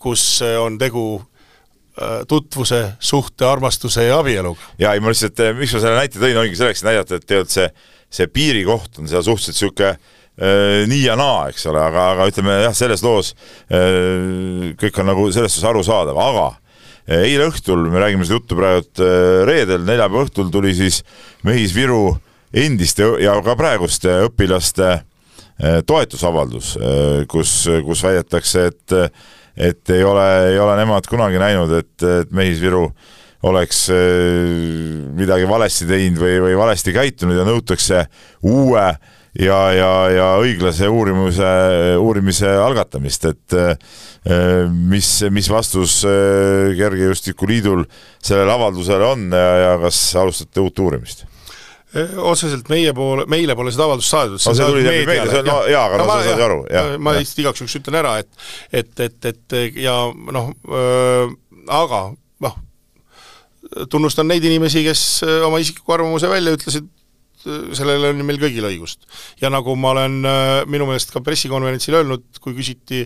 [0.02, 0.26] kus
[0.62, 4.74] on tegu äh, tutvuse, suhte, armastuse ja abieluga.
[4.82, 7.30] jaa, ei ma lihtsalt, äh, miks ma selle näite tõin, oligi selleks, et näidata, et
[7.30, 7.69] tegelikult see,
[8.13, 12.58] see piirikoht on seal suhteliselt niisugune äh, nii ja naa, eks ole, aga, aga ütleme
[12.65, 13.34] jah, selles loos
[13.69, 16.62] äh, kõik on nagu selles suhtes arusaadav, aga äh,
[17.07, 21.01] eile õhtul, me räägime seda juttu praegu äh, reedel, neljapäeva õhtul tuli siis
[21.43, 22.21] Mehis Viru äh,
[22.53, 28.99] endiste ja ka praeguste õpilaste eh, toetusavaldus, eh, kus, kus väidetakse, et
[29.53, 32.87] et ei ole, ei ole nemad kunagi näinud, et, et Mehis-Viru
[33.45, 37.99] oleks eh, midagi valesti teinud või, või valesti käitunud ja nõutakse
[38.49, 38.87] uue
[39.39, 41.50] ja, ja, ja õiglase uurimise,
[42.02, 43.58] uurimise algatamist, et
[44.72, 46.00] mis, mis vastus
[46.78, 47.84] Kergejõustikuliidul
[48.24, 51.26] sellele avaldusele on ja, ja kas alustate uut uurimist?
[51.93, 54.39] otseselt meie poole, meile pole seda avaldust saadud.
[54.41, 56.60] no see tuli läbi meedia, see on, no jaa, aga no, no sa saad aru,
[56.74, 56.89] jah.
[56.98, 61.36] ma lihtsalt igaks juhuks ütlen ära, et et, et, et ja noh äh,,
[61.69, 62.02] aga
[62.43, 62.58] noh,
[63.93, 65.04] tunnustan neid inimesi, kes
[65.46, 66.89] oma isikliku arvamuse välja ütlesid,
[67.75, 69.08] sellele on meil kõigil õigust.
[69.41, 73.03] ja nagu ma olen äh, minu meelest ka pressikonverentsil öelnud, kui küsiti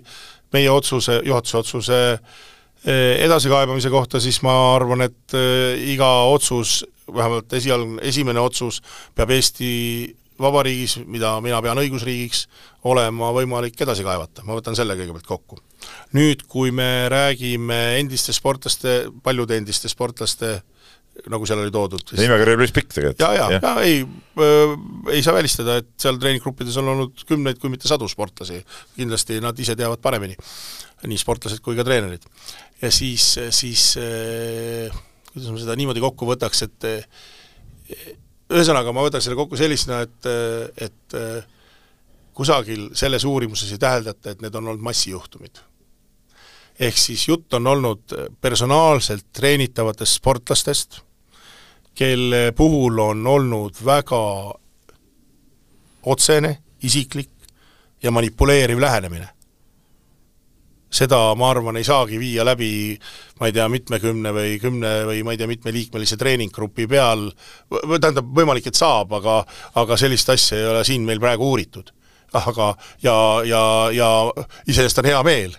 [0.53, 7.53] meie otsuse, juhatuse otsuse äh, edasikaebamise kohta, siis ma arvan, et äh, iga otsus vähemalt
[7.53, 8.81] esialgne, esimene otsus
[9.15, 9.69] peab Eesti
[10.37, 12.43] Vabariigis, mida mina pean õigusriigiks,
[12.85, 15.57] olema võimalik edasi kaevata, ma võtan selle kõigepealt kokku.
[16.13, 20.59] nüüd, kui me räägime endiste sportlaste, paljude endiste sportlaste
[21.31, 22.13] nagu seal oli toodud.
[22.17, 23.23] nimekiri oli päris pikk tegelikult.
[23.23, 24.75] ja, ja, ja ei äh,,
[25.15, 28.61] ei saa välistada, et seal treeninggruppides on olnud kümneid, kui mitte sadu sportlasi.
[28.95, 30.37] kindlasti nad ise teavad paremini,
[31.07, 32.25] nii sportlased kui ka treenerid.
[32.81, 35.03] ja siis, siis äh,
[35.33, 36.89] kuidas ma seda niimoodi kokku võtaks, et
[38.47, 40.27] ühesõnaga, ma võtaks selle kokku sellisena, et,
[40.87, 41.17] et
[42.37, 45.63] kusagil selles uurimuses ei täheldata, et need on olnud massijuhtumid.
[46.79, 50.99] ehk siis jutt on olnud personaalselt treenitavatest sportlastest,
[51.97, 54.21] kelle puhul on olnud väga
[56.07, 57.33] otsene, isiklik
[58.03, 59.27] ja manipuleeriv lähenemine
[60.97, 62.69] seda, ma arvan, ei saagi viia läbi
[63.39, 67.27] ma ei tea, mitmekümne või kümne või ma ei tea, mitmeliikmelise treeninggrupi peal,
[67.69, 69.41] tähendab, võimalik, et saab, aga
[69.81, 71.93] aga sellist asja ei ole siin meil praegu uuritud.
[72.33, 72.73] aga
[73.03, 73.15] ja,
[73.47, 73.61] ja,
[73.95, 74.09] ja
[74.67, 75.53] iseenesest on hea meel,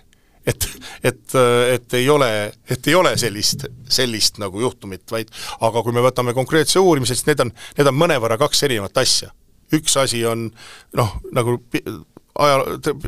[0.49, 0.67] et,
[1.03, 1.35] et,
[1.75, 2.29] et ei ole,
[2.69, 5.31] et ei ole sellist, sellist nagu juhtumit, vaid
[5.65, 9.31] aga kui me võtame konkreetse uurimise, siis need on, need on mõnevõrra kaks erinevat asja.
[9.75, 10.47] üks asi on
[10.97, 11.59] noh, nagu
[12.39, 12.59] aja,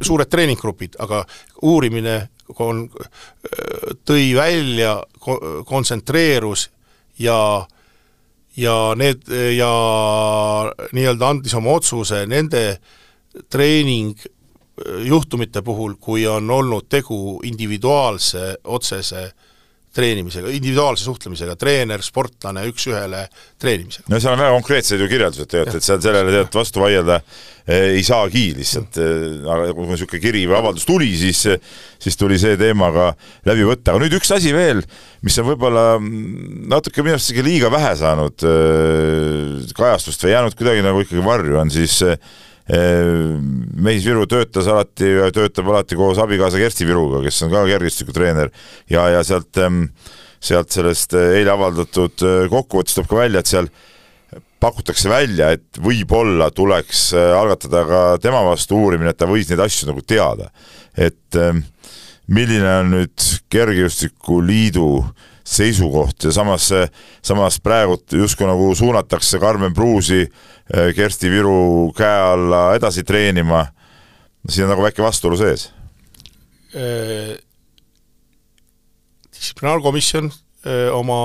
[0.06, 1.24] suured treeninggrupid, aga
[1.66, 2.18] uurimine
[2.56, 2.88] kon-,
[4.06, 5.00] tõi välja,
[5.66, 6.70] kontsentreerus
[7.20, 7.38] ja
[8.58, 9.72] ja need ja
[10.92, 12.82] nii-öelda andis oma otsuse nende
[13.48, 14.20] treening
[15.08, 19.30] juhtumite puhul, kui on olnud tegu individuaalse otsese
[19.92, 23.26] treenimisega, individuaalse suhtlemisega, treener, sportlane, üks-ühele
[23.60, 24.08] treenimisega.
[24.08, 27.98] no seal on väga konkreetsed ju kirjeldused tegelikult, et seal sellele tegelikult vastu vaielda eh,
[27.98, 31.44] ei saagi lihtsalt eh,, aga kui niisugune kiri või avaldus tuli, siis
[32.02, 33.10] siis tuli see teema ka
[33.50, 34.80] läbi võtta, aga nüüd üks asi veel,
[35.28, 40.56] mis on võib-olla mm, natuke minu arust isegi liiga vähe saanud eh, kajastust või jäänud
[40.56, 42.16] kuidagi nagu ikkagi varju, on siis eh,
[42.72, 48.52] Mehis Viru töötas alati töötab alati koos abikaasa Kersti Viruga, kes on ka kergejõustikutreener
[48.92, 49.60] ja, ja sealt,
[50.40, 53.68] sealt sellest äh, eile avaldatud äh, kokkuvõttest tuleb ka välja, et seal
[54.62, 59.64] pakutakse välja, et võib-olla tuleks äh, algatada ka tema vastu uurimine, et ta võis neid
[59.66, 60.52] asju nagu teada.
[60.96, 61.38] et
[62.28, 64.88] milline on nüüd Kergejõustikuliidu
[65.44, 66.70] seisukoht ja samas,
[67.22, 70.26] samas praegu justkui nagu suunatakse Karmen Pruusi
[70.72, 73.66] Äh, Kersti Viru käe alla edasi treenima,
[74.48, 75.68] siin on nagu väike vastuolu sees.
[76.72, 77.34] Äh,
[79.34, 81.18] distsiplinaarkomisjon äh, oma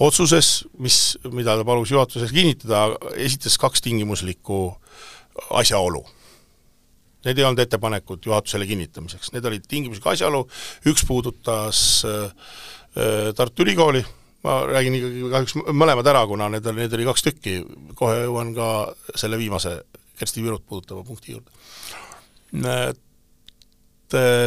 [0.00, 2.86] otsuses, mis, mida ta palus juhatuses kinnitada,
[3.20, 4.62] esitas kaks tingimuslikku
[5.60, 6.00] asjaolu.
[7.24, 10.44] Need ei olnud ettepanekud juhatusele kinnitamiseks, need olid tingimuslik asjaolu,
[10.90, 11.78] üks puudutas
[13.36, 14.04] Tartu Ülikooli.
[14.44, 17.54] Ma räägin ikkagi kahjuks mõlemad ära, kuna need oli, neid oli kaks tükki,
[17.96, 18.66] kohe jõuan ka
[19.16, 19.78] selle viimase
[20.20, 21.48] Kersti Virut puudutava punkti juurde.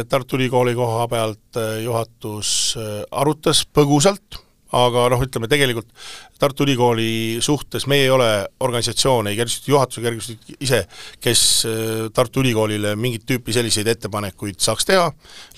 [0.08, 2.52] Tartu Ülikooli koha pealt juhatus
[3.10, 4.38] arutas põgusalt,
[4.76, 5.88] aga noh, ütleme tegelikult
[6.38, 8.28] Tartu Ülikooli suhtes meie ei ole
[8.64, 10.82] organisatsioon, ei kergesti juhatus ega kergesti ise,
[11.24, 11.44] kes
[12.14, 15.08] Tartu Ülikoolile mingit tüüpi selliseid ettepanekuid saaks teha,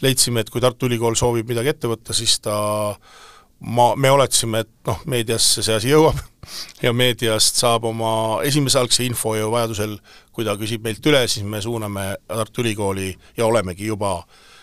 [0.04, 2.60] leidsime, et kui Tartu Ülikool soovib midagi ette võtta, siis ta
[2.92, 3.18] äh,
[3.60, 6.18] ma, me oletasime, et noh, meediasse see asi jõuab
[6.84, 8.12] ja meediast saab oma
[8.46, 9.98] esimese algse info ja vajadusel,
[10.34, 14.18] kui ta küsib meilt üle, siis me suuname Tartu Ülikooli ja olemegi juba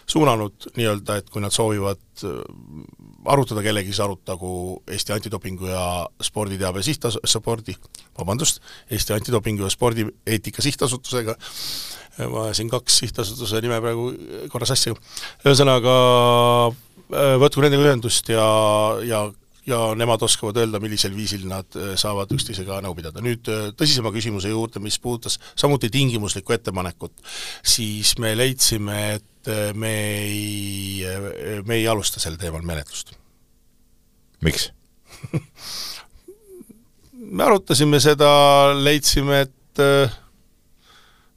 [0.07, 2.41] suunanud nii-öelda, et kui nad soovivad äh,
[3.27, 4.51] arutada kellegi, siis arutagu
[4.87, 5.83] Eesti Antidopingu ja
[6.23, 7.75] Sporditeabe Sihtas-, spordi,
[8.17, 8.61] vabandust,
[8.91, 11.35] Eesti Antidopingu ja Spordieetika Sihtasutusega,
[12.31, 14.09] ma ajasin kaks sihtasutuse nime praegu
[14.51, 14.93] korra sassi,
[15.45, 15.97] ühesõnaga
[17.41, 18.47] võtku nendega ühendust ja,
[19.07, 19.27] ja
[19.67, 23.23] ja nemad oskavad öelda, millisel viisil nad äh, saavad üksteisega nõu pidada.
[23.23, 27.15] nüüd äh, tõsisema küsimuse juurde, mis puudutas samuti tingimuslikku ettepanekut,
[27.63, 29.33] siis me leidsime, et
[29.79, 29.93] me
[30.27, 31.05] ei,
[31.63, 33.13] me ei alusta sel teemal menetlust.
[34.43, 34.71] miks
[37.37, 38.27] me arutasime seda,
[38.75, 39.83] leidsime, et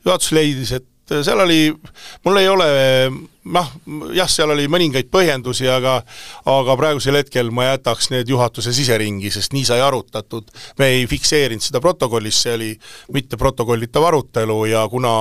[0.04, 1.60] juhatus leidis, et et seal oli,
[2.24, 2.68] mul ei ole
[3.50, 3.68] noh,
[4.14, 6.00] jah, seal oli mõningaid põhjendusi, aga
[6.50, 11.64] aga praegusel hetkel ma jätaks need juhatuse siseringi, sest nii sai arutatud, me ei fikseerinud
[11.64, 12.72] seda protokollis, see oli
[13.16, 15.14] mitte protokollitav arutelu ja kuna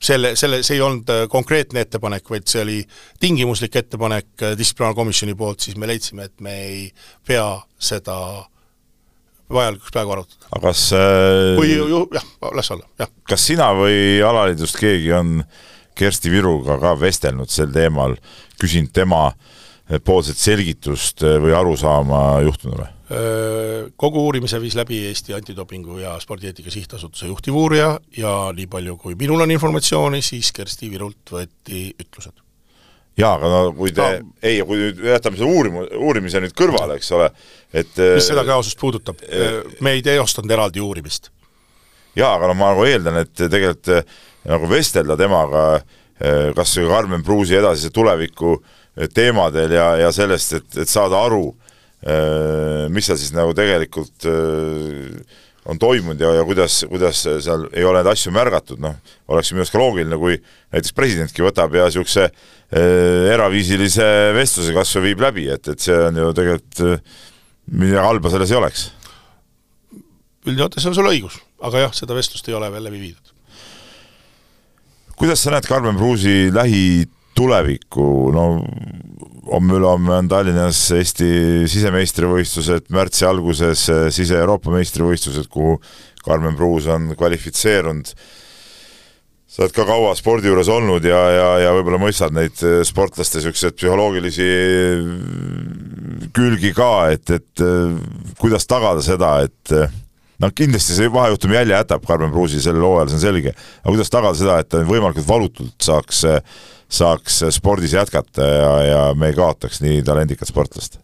[0.00, 2.78] selle, selle, see ei olnud konkreetne ettepanek, vaid see oli
[3.20, 6.86] tingimuslik ettepanek distsiplinaarkomisjoni poolt, siis me leidsime, et me ei
[7.26, 8.16] pea seda
[9.50, 10.48] vajalikuks praegu arutada.
[10.50, 12.26] aga kas äh, või ju, jah,
[12.56, 13.10] las olla, jah.
[13.28, 15.40] kas sina või alaliidust keegi on
[16.00, 18.14] Kersti Viruga ka vestelnud sel teemal,
[18.60, 19.28] küsinud tema
[20.06, 22.86] poolset selgitust äh, või arusaama juhtunule?
[23.10, 29.18] Äh, kogu uurimise viis läbi Eesti Antidopingu ja Spordieetika Sihtasutuse juhtivuurija ja nii palju, kui
[29.18, 32.38] minul on informatsiooni, siis Kersti Virult võeti ütlused
[33.18, 36.98] jaa, aga no kui te no., ei, kui nüüd jätame selle uurimu-, uurimise nüüd kõrvale,
[37.00, 37.30] eks ole,
[37.72, 41.30] et mis seda kaasust puudutab äh,, me ei teostanud eraldi uurimist.
[42.18, 46.90] jaa, aga no ma nagu eeldan, et tegelikult äh, nagu vestelda temaga äh, kas või
[46.90, 51.50] Karmen Pruusi edasise tuleviku äh, teemadel ja, ja sellest, et, et saada aru,
[52.00, 54.24] mis seal siis nagu tegelikult
[55.68, 58.96] on toimunud ja, ja kuidas, kuidas seal ei ole neid asju märgatud, noh,
[59.30, 60.38] oleks minu arust ka loogiline, kui
[60.72, 65.98] näiteks presidentki võtab ja niisuguse äh, eraviisilise vestluse kas või viib läbi, et, et see
[66.08, 67.20] on ju tegelikult äh,,
[67.70, 68.86] midagi halba selles ei oleks.
[70.48, 73.36] üldjoontes on sul õigus, aga jah, seda vestlust ei ole veel läbi viidud.
[75.20, 76.48] kuidas sa näed Karmen Pruusi
[77.40, 78.44] lähitulevikku, no
[79.50, 85.80] homme-ülehomme on Tallinnas Eesti sisemeistrivõistlused, märtsi alguses eh, sise-Euroopa meistrivõistlused, kuhu
[86.24, 88.12] Karmen Pruus on kvalifitseerunud.
[89.50, 93.38] sa oled ka kaua spordi juures olnud ja, ja, ja võib-olla mõistad neid äh, sportlaste
[93.40, 97.64] niisuguseid psühholoogilisi äh, külgi ka, et, et
[98.38, 99.74] kuidas tagada seda, et
[100.40, 104.12] noh, kindlasti see vahejuhtumi jälje jätab Karmen Pruusi sellel hooajal, see on selge, aga kuidas
[104.12, 106.24] tagada seda, et ta võimalikult valutult saaks,
[106.90, 111.00] saaks spordis jätkata ja, ja me ei kaotaks nii talendikat sportlast?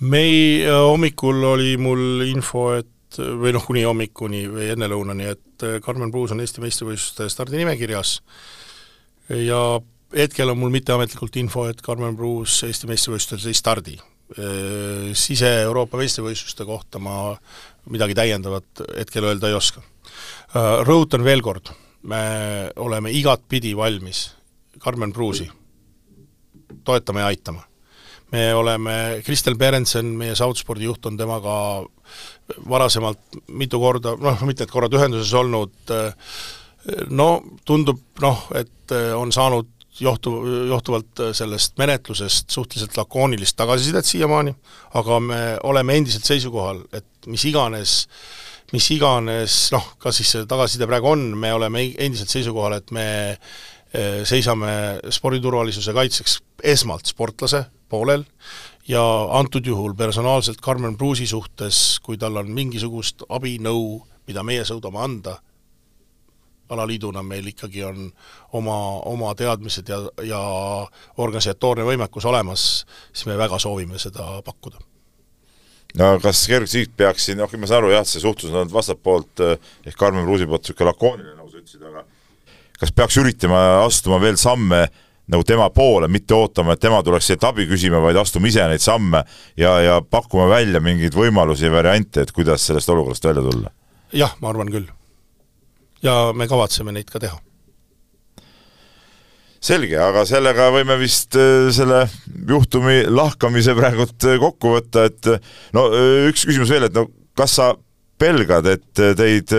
[0.00, 6.12] mei hommikul oli mul info, et või noh, kuni hommikuni või ennelõunani, et äh, Karmen
[6.12, 8.18] Pruus on Eesti meistrivõistluste stardinimekirjas
[9.46, 9.60] ja
[10.16, 13.96] hetkel on mul mitteametlikult info, et Karmen Pruus Eesti meistrivõistlustel ei stardi.
[14.26, 17.30] Äh, sise-Euroopa meistrivõistluste kohta ma
[17.94, 19.84] midagi täiendavat hetkel öelda ei oska.
[20.50, 21.70] Äh, rõhutan veel kord,
[22.10, 24.24] me oleme igatpidi valmis
[24.82, 25.46] Karmen Pruusi
[26.84, 27.62] toetama ja aitama
[28.34, 31.54] me oleme, Kristel Berendsen, meie Southspordi juht, on temaga
[32.66, 35.94] varasemalt mitu korda, noh, mitmed korrad ühenduses olnud,
[37.14, 37.28] no
[37.64, 39.70] tundub noh, et on saanud
[40.00, 40.32] johtu,
[40.68, 44.54] johtuvalt sellest menetlusest suhteliselt lakoonilist tagasisidet siiamaani,
[44.94, 48.02] aga me oleme endiselt seisukohal, et mis iganes
[48.74, 53.06] mis iganes noh, kas siis see tagasiside praegu on, me oleme endiselt seisukohal, et me
[53.30, 54.72] eh, seisame
[55.14, 56.40] sporditurvalisuse kaitseks
[56.74, 58.24] esmalt sportlase poolel
[58.88, 59.02] ja
[59.38, 65.02] antud juhul personaalselt Carmen Pruusi suhtes, kui tal on mingisugust abi, nõu, mida meie suudame
[65.02, 65.36] anda,
[66.68, 68.02] alaliiduna meil ikkagi on
[68.58, 68.76] oma,
[69.12, 70.42] oma teadmised ja, ja
[71.22, 72.66] organisatoorne võimekus olemas,
[73.12, 74.82] siis me väga soovime seda pakkuda
[76.00, 78.74] no kas Gerg Siit peaks siin, noh, ma saan aru jah, see suhtlus on olnud
[78.74, 82.04] vastapoolt ehk Karmen Pruusi poolt niisugune lakooniline, nagu sa ütlesid, aga
[82.80, 84.86] kas peaks üritama astuma veel samme
[85.26, 88.82] nagu tema poole, mitte ootama, et tema tuleks sealt abi küsima, vaid astuma ise neid
[88.82, 89.24] samme
[89.58, 93.72] ja, ja pakkuma välja mingeid võimalusi ja variante, et kuidas sellest olukorrast välja tulla?
[94.14, 94.86] jah, ma arvan küll.
[96.06, 97.38] Ja me kavatseme neid ka teha.
[99.66, 102.04] selge, aga sellega võime vist äh, selle
[102.48, 105.26] juhtumi lahkamise praegult äh, kokku võtta, et
[105.74, 107.72] no äh, üks küsimus veel, et no kas sa
[108.16, 109.50] pelgad, et teid,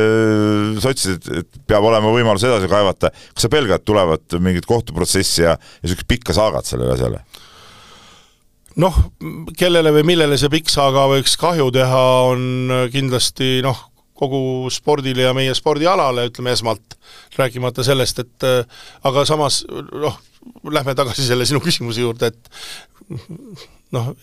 [0.82, 5.52] sa ütlesid, et peab olema võimalus edasi kaevata, kas sa pelgad, tulevad mingid kohtuprotsessi ja,
[5.54, 7.22] ja niisugust pikka saagat sellele asjale?
[8.82, 8.98] noh,
[9.58, 13.78] kellele või millele see pikk saaga võiks kahju teha, on kindlasti noh,
[14.18, 16.97] kogu spordile ja meie spordialale, ütleme esmalt,
[17.38, 18.47] rääkimata sellest, et
[19.07, 20.20] aga samas noh,
[20.74, 23.18] lähme tagasi selle sinu küsimuse juurde, et
[23.95, 24.13] noh,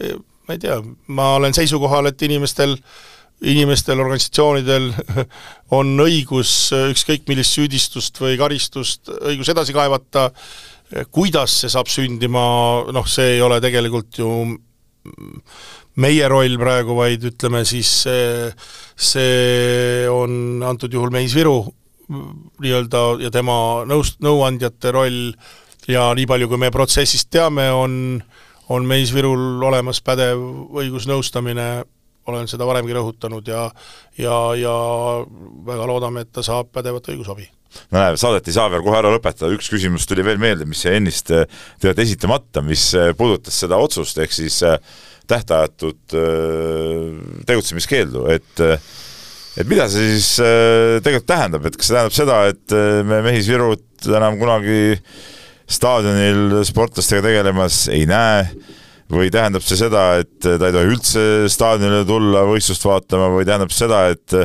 [0.45, 0.81] ma ei tea,
[1.15, 3.03] ma olen seisukohal, et inimestel äh,
[3.43, 4.91] inimestel, organisatsioonidel
[5.79, 6.53] on õigus
[6.93, 10.29] ükskõik millist süüdistust või karistust, õigus edasi kaevata,
[11.15, 12.45] kuidas see saab sündima,
[12.95, 14.31] noh, see ei ole tegelikult ju
[16.03, 18.53] meie roll praegu, vaid ütleme siis see,
[18.97, 21.61] see on antud juhul Meis Viru
[22.61, 25.21] nii-öelda ja tema nõust-, nõuandjate roll.
[25.89, 28.23] Ja nii palju, kui me protsessist teame, on
[28.69, 30.41] on Meis Virul olemas pädev
[30.81, 31.85] õigusnõustamine.
[32.25, 33.67] Olen seda varemgi rõhutanud ja
[34.17, 34.75] ja, ja
[35.67, 37.45] väga loodame, et ta saab pädevat õigusabi.
[37.93, 40.85] No näe, saadet ei saa veel kohe ära lõpetada, üks küsimus tuli veel meelde, mis
[40.87, 41.45] jäi ennist äh,
[41.83, 44.79] tegelikult esitamata, mis äh, puudutas seda otsust, ehk siis äh,
[45.31, 46.17] tähtajatut
[47.49, 48.65] tegutsemiskeeldu, et
[49.55, 50.31] et mida see siis
[51.05, 54.97] tegelikult tähendab, et kas see tähendab seda, et me Mehis-Virut enam kunagi
[55.71, 58.43] staadionil sportlastega tegelemas ei näe,
[59.13, 63.29] või tähendab see seda, et ta ei tohi üldse staadionile tulla võistlust vaatama?
[63.35, 64.37] Või tähendab seda, et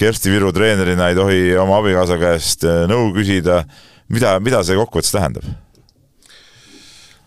[0.00, 3.62] Kersti Viru treenerina ei tohi oma abikaasa käest nõu küsida,
[4.12, 5.46] mida, mida see kokkuvõttes tähendab?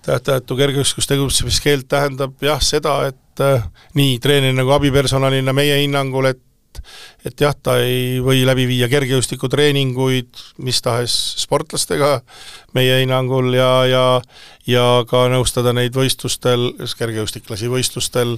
[0.06, 3.66] Tähtajatu kergejõustikkus tegutsemiskeeld tähendab jah, seda, et äh,
[4.00, 6.46] nii treenerina kui abipersonalina meie hinnangul, et
[7.26, 12.22] et jah, ta ei või läbi viia kergejõustikutreeninguid mis tahes sportlastega
[12.78, 14.04] meie hinnangul ja, ja
[14.70, 18.38] ja ka nõustada neid võistlustel, kergejõustiklasi võistlustel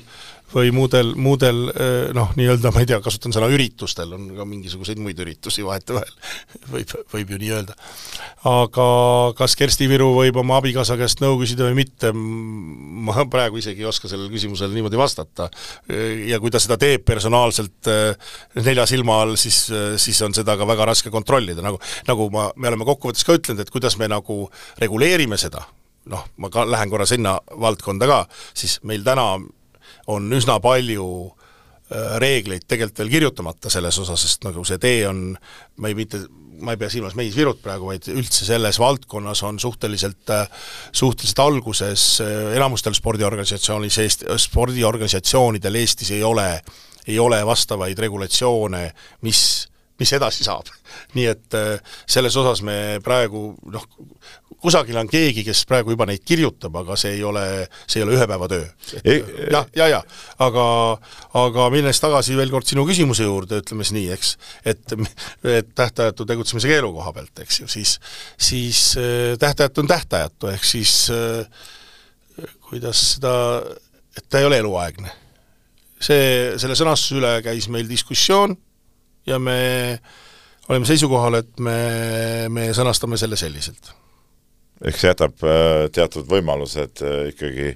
[0.54, 5.02] või muudel, muudel eh, noh, nii-öelda ma ei tea, kasutan sõna üritustel, on ka mingisuguseid
[5.02, 6.12] muid üritusi vahetevahel
[6.74, 7.76] võib, võib ju nii öelda.
[8.52, 8.88] aga
[9.38, 13.90] kas Kersti Viru võib oma abikaasa käest nõu küsida või mitte, ma praegu isegi ei
[13.90, 15.50] oska sellele küsimusele niimoodi vastata.
[16.28, 18.32] ja kui ta seda teeb personaalselt eh,
[18.62, 19.64] nelja silma all, siis,
[20.02, 23.64] siis on seda ka väga raske kontrollida, nagu nagu ma, me oleme kokkuvõttes ka ütlenud,
[23.64, 24.44] et kuidas me nagu
[24.82, 25.64] reguleerime seda,
[26.12, 28.22] noh, ma ka lähen korra sinna valdkonda ka,
[28.58, 29.34] siis meil täna
[30.12, 35.32] on üsna palju äh, reegleid tegelikult veel kirjutamata selles osas, sest nagu see tee on,
[35.82, 36.22] ma ei mitte,
[36.62, 40.46] ma ei pea silmas Meis Virut praegu, vaid üldse selles valdkonnas on suhteliselt, äh,
[40.92, 46.48] suhteliselt alguses äh, enamustel spordiorganisatsioonis Eesti, spordiorganisatsioonidel Eestis ei ole,
[47.08, 48.86] ei ole vastavaid regulatsioone,
[49.28, 49.71] mis
[50.02, 50.70] mis edasi saab.
[51.16, 53.86] nii et äh, selles osas me praegu noh,
[54.62, 57.44] kusagil on keegi, kes praegu juba neid kirjutab, aga see ei ole,
[57.90, 58.66] see ei ole ühe päeva töö.
[59.02, 60.02] jah, ja, ja,
[60.46, 60.66] aga,
[61.42, 64.34] aga minnes tagasi veel kord sinu küsimuse juurde, ütleme siis nii, eks,
[64.74, 64.98] et,
[65.58, 67.98] et tähtajatu tegutsemise keelu koha pealt, eks ju, siis,
[68.38, 73.34] siis äh, tähtajatu on tähtajatu, ehk siis äh, kuidas seda,
[74.18, 75.18] et ta ei ole eluaegne.
[76.02, 78.56] see, selle sõnastuse üle käis meil diskussioon
[79.30, 79.58] ja me
[80.70, 81.78] oleme seisukohal, et me,
[82.54, 83.94] me sõnastame selle selliselt
[84.86, 87.72] ehk see jätab äh, teatud võimalused äh, ikkagi,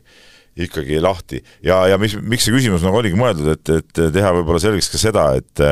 [0.65, 1.43] ikkagi lahti.
[1.65, 5.01] ja, ja mis, miks see küsimus nagu oligi mõeldud, et, et teha võib-olla selgeks ka
[5.01, 5.65] seda, et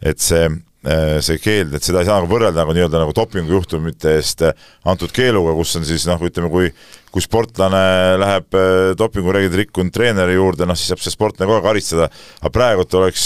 [0.00, 0.46] et see
[0.80, 4.46] Äh, see keeld, et seda ei saa nagu võrrelda nagu nii-öelda nagu dopingujuhtumite eest
[4.88, 6.70] antud keeluga, kus on siis noh, ütleme, kui
[7.10, 7.82] kui sportlane
[8.20, 12.94] läheb äh, dopingureegleid rikkunud treeneri juurde, noh siis saab see sportlane kohe karistada, aga praegult
[13.00, 13.24] oleks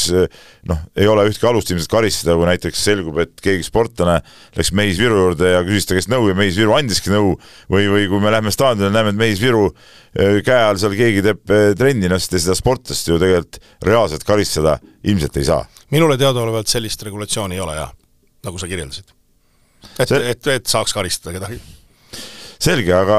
[0.70, 4.20] noh, ei ole ühtki alust ilmselt karistada, kui näiteks selgub, et keegi sportlane
[4.56, 7.36] läks Mehis Viru juurde ja küsis ta käest nõu ja Mehis Viru andiski nõu
[7.72, 9.68] või, või kui me läheme staadionile, näeme, et Mehis Viru
[10.14, 15.42] käe all seal keegi teeb trenni, noh siis seda sportlast ju tegelikult reaalselt karistada ilmselt
[15.42, 15.64] ei saa
[15.94, 17.92] minule teadaolevalt sellist regulatsiooni ei ole jah,
[18.46, 19.14] nagu sa kirjeldasid.
[19.98, 21.60] et See..., et, et saaks karistada kedagi.
[22.64, 23.18] Selge, aga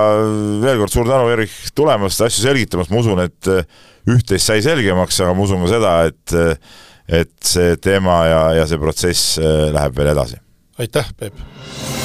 [0.63, 3.67] veel kord suur tänu, Erich, tulemast, asju selgitamast, ma usun, et äh,
[4.09, 6.73] üht-teist sai selgemaks, aga ma usun ka seda, et äh,
[7.05, 10.41] et see teema ja, ja see protsess äh, läheb veel edasi.
[10.81, 12.04] aitäh, Peep!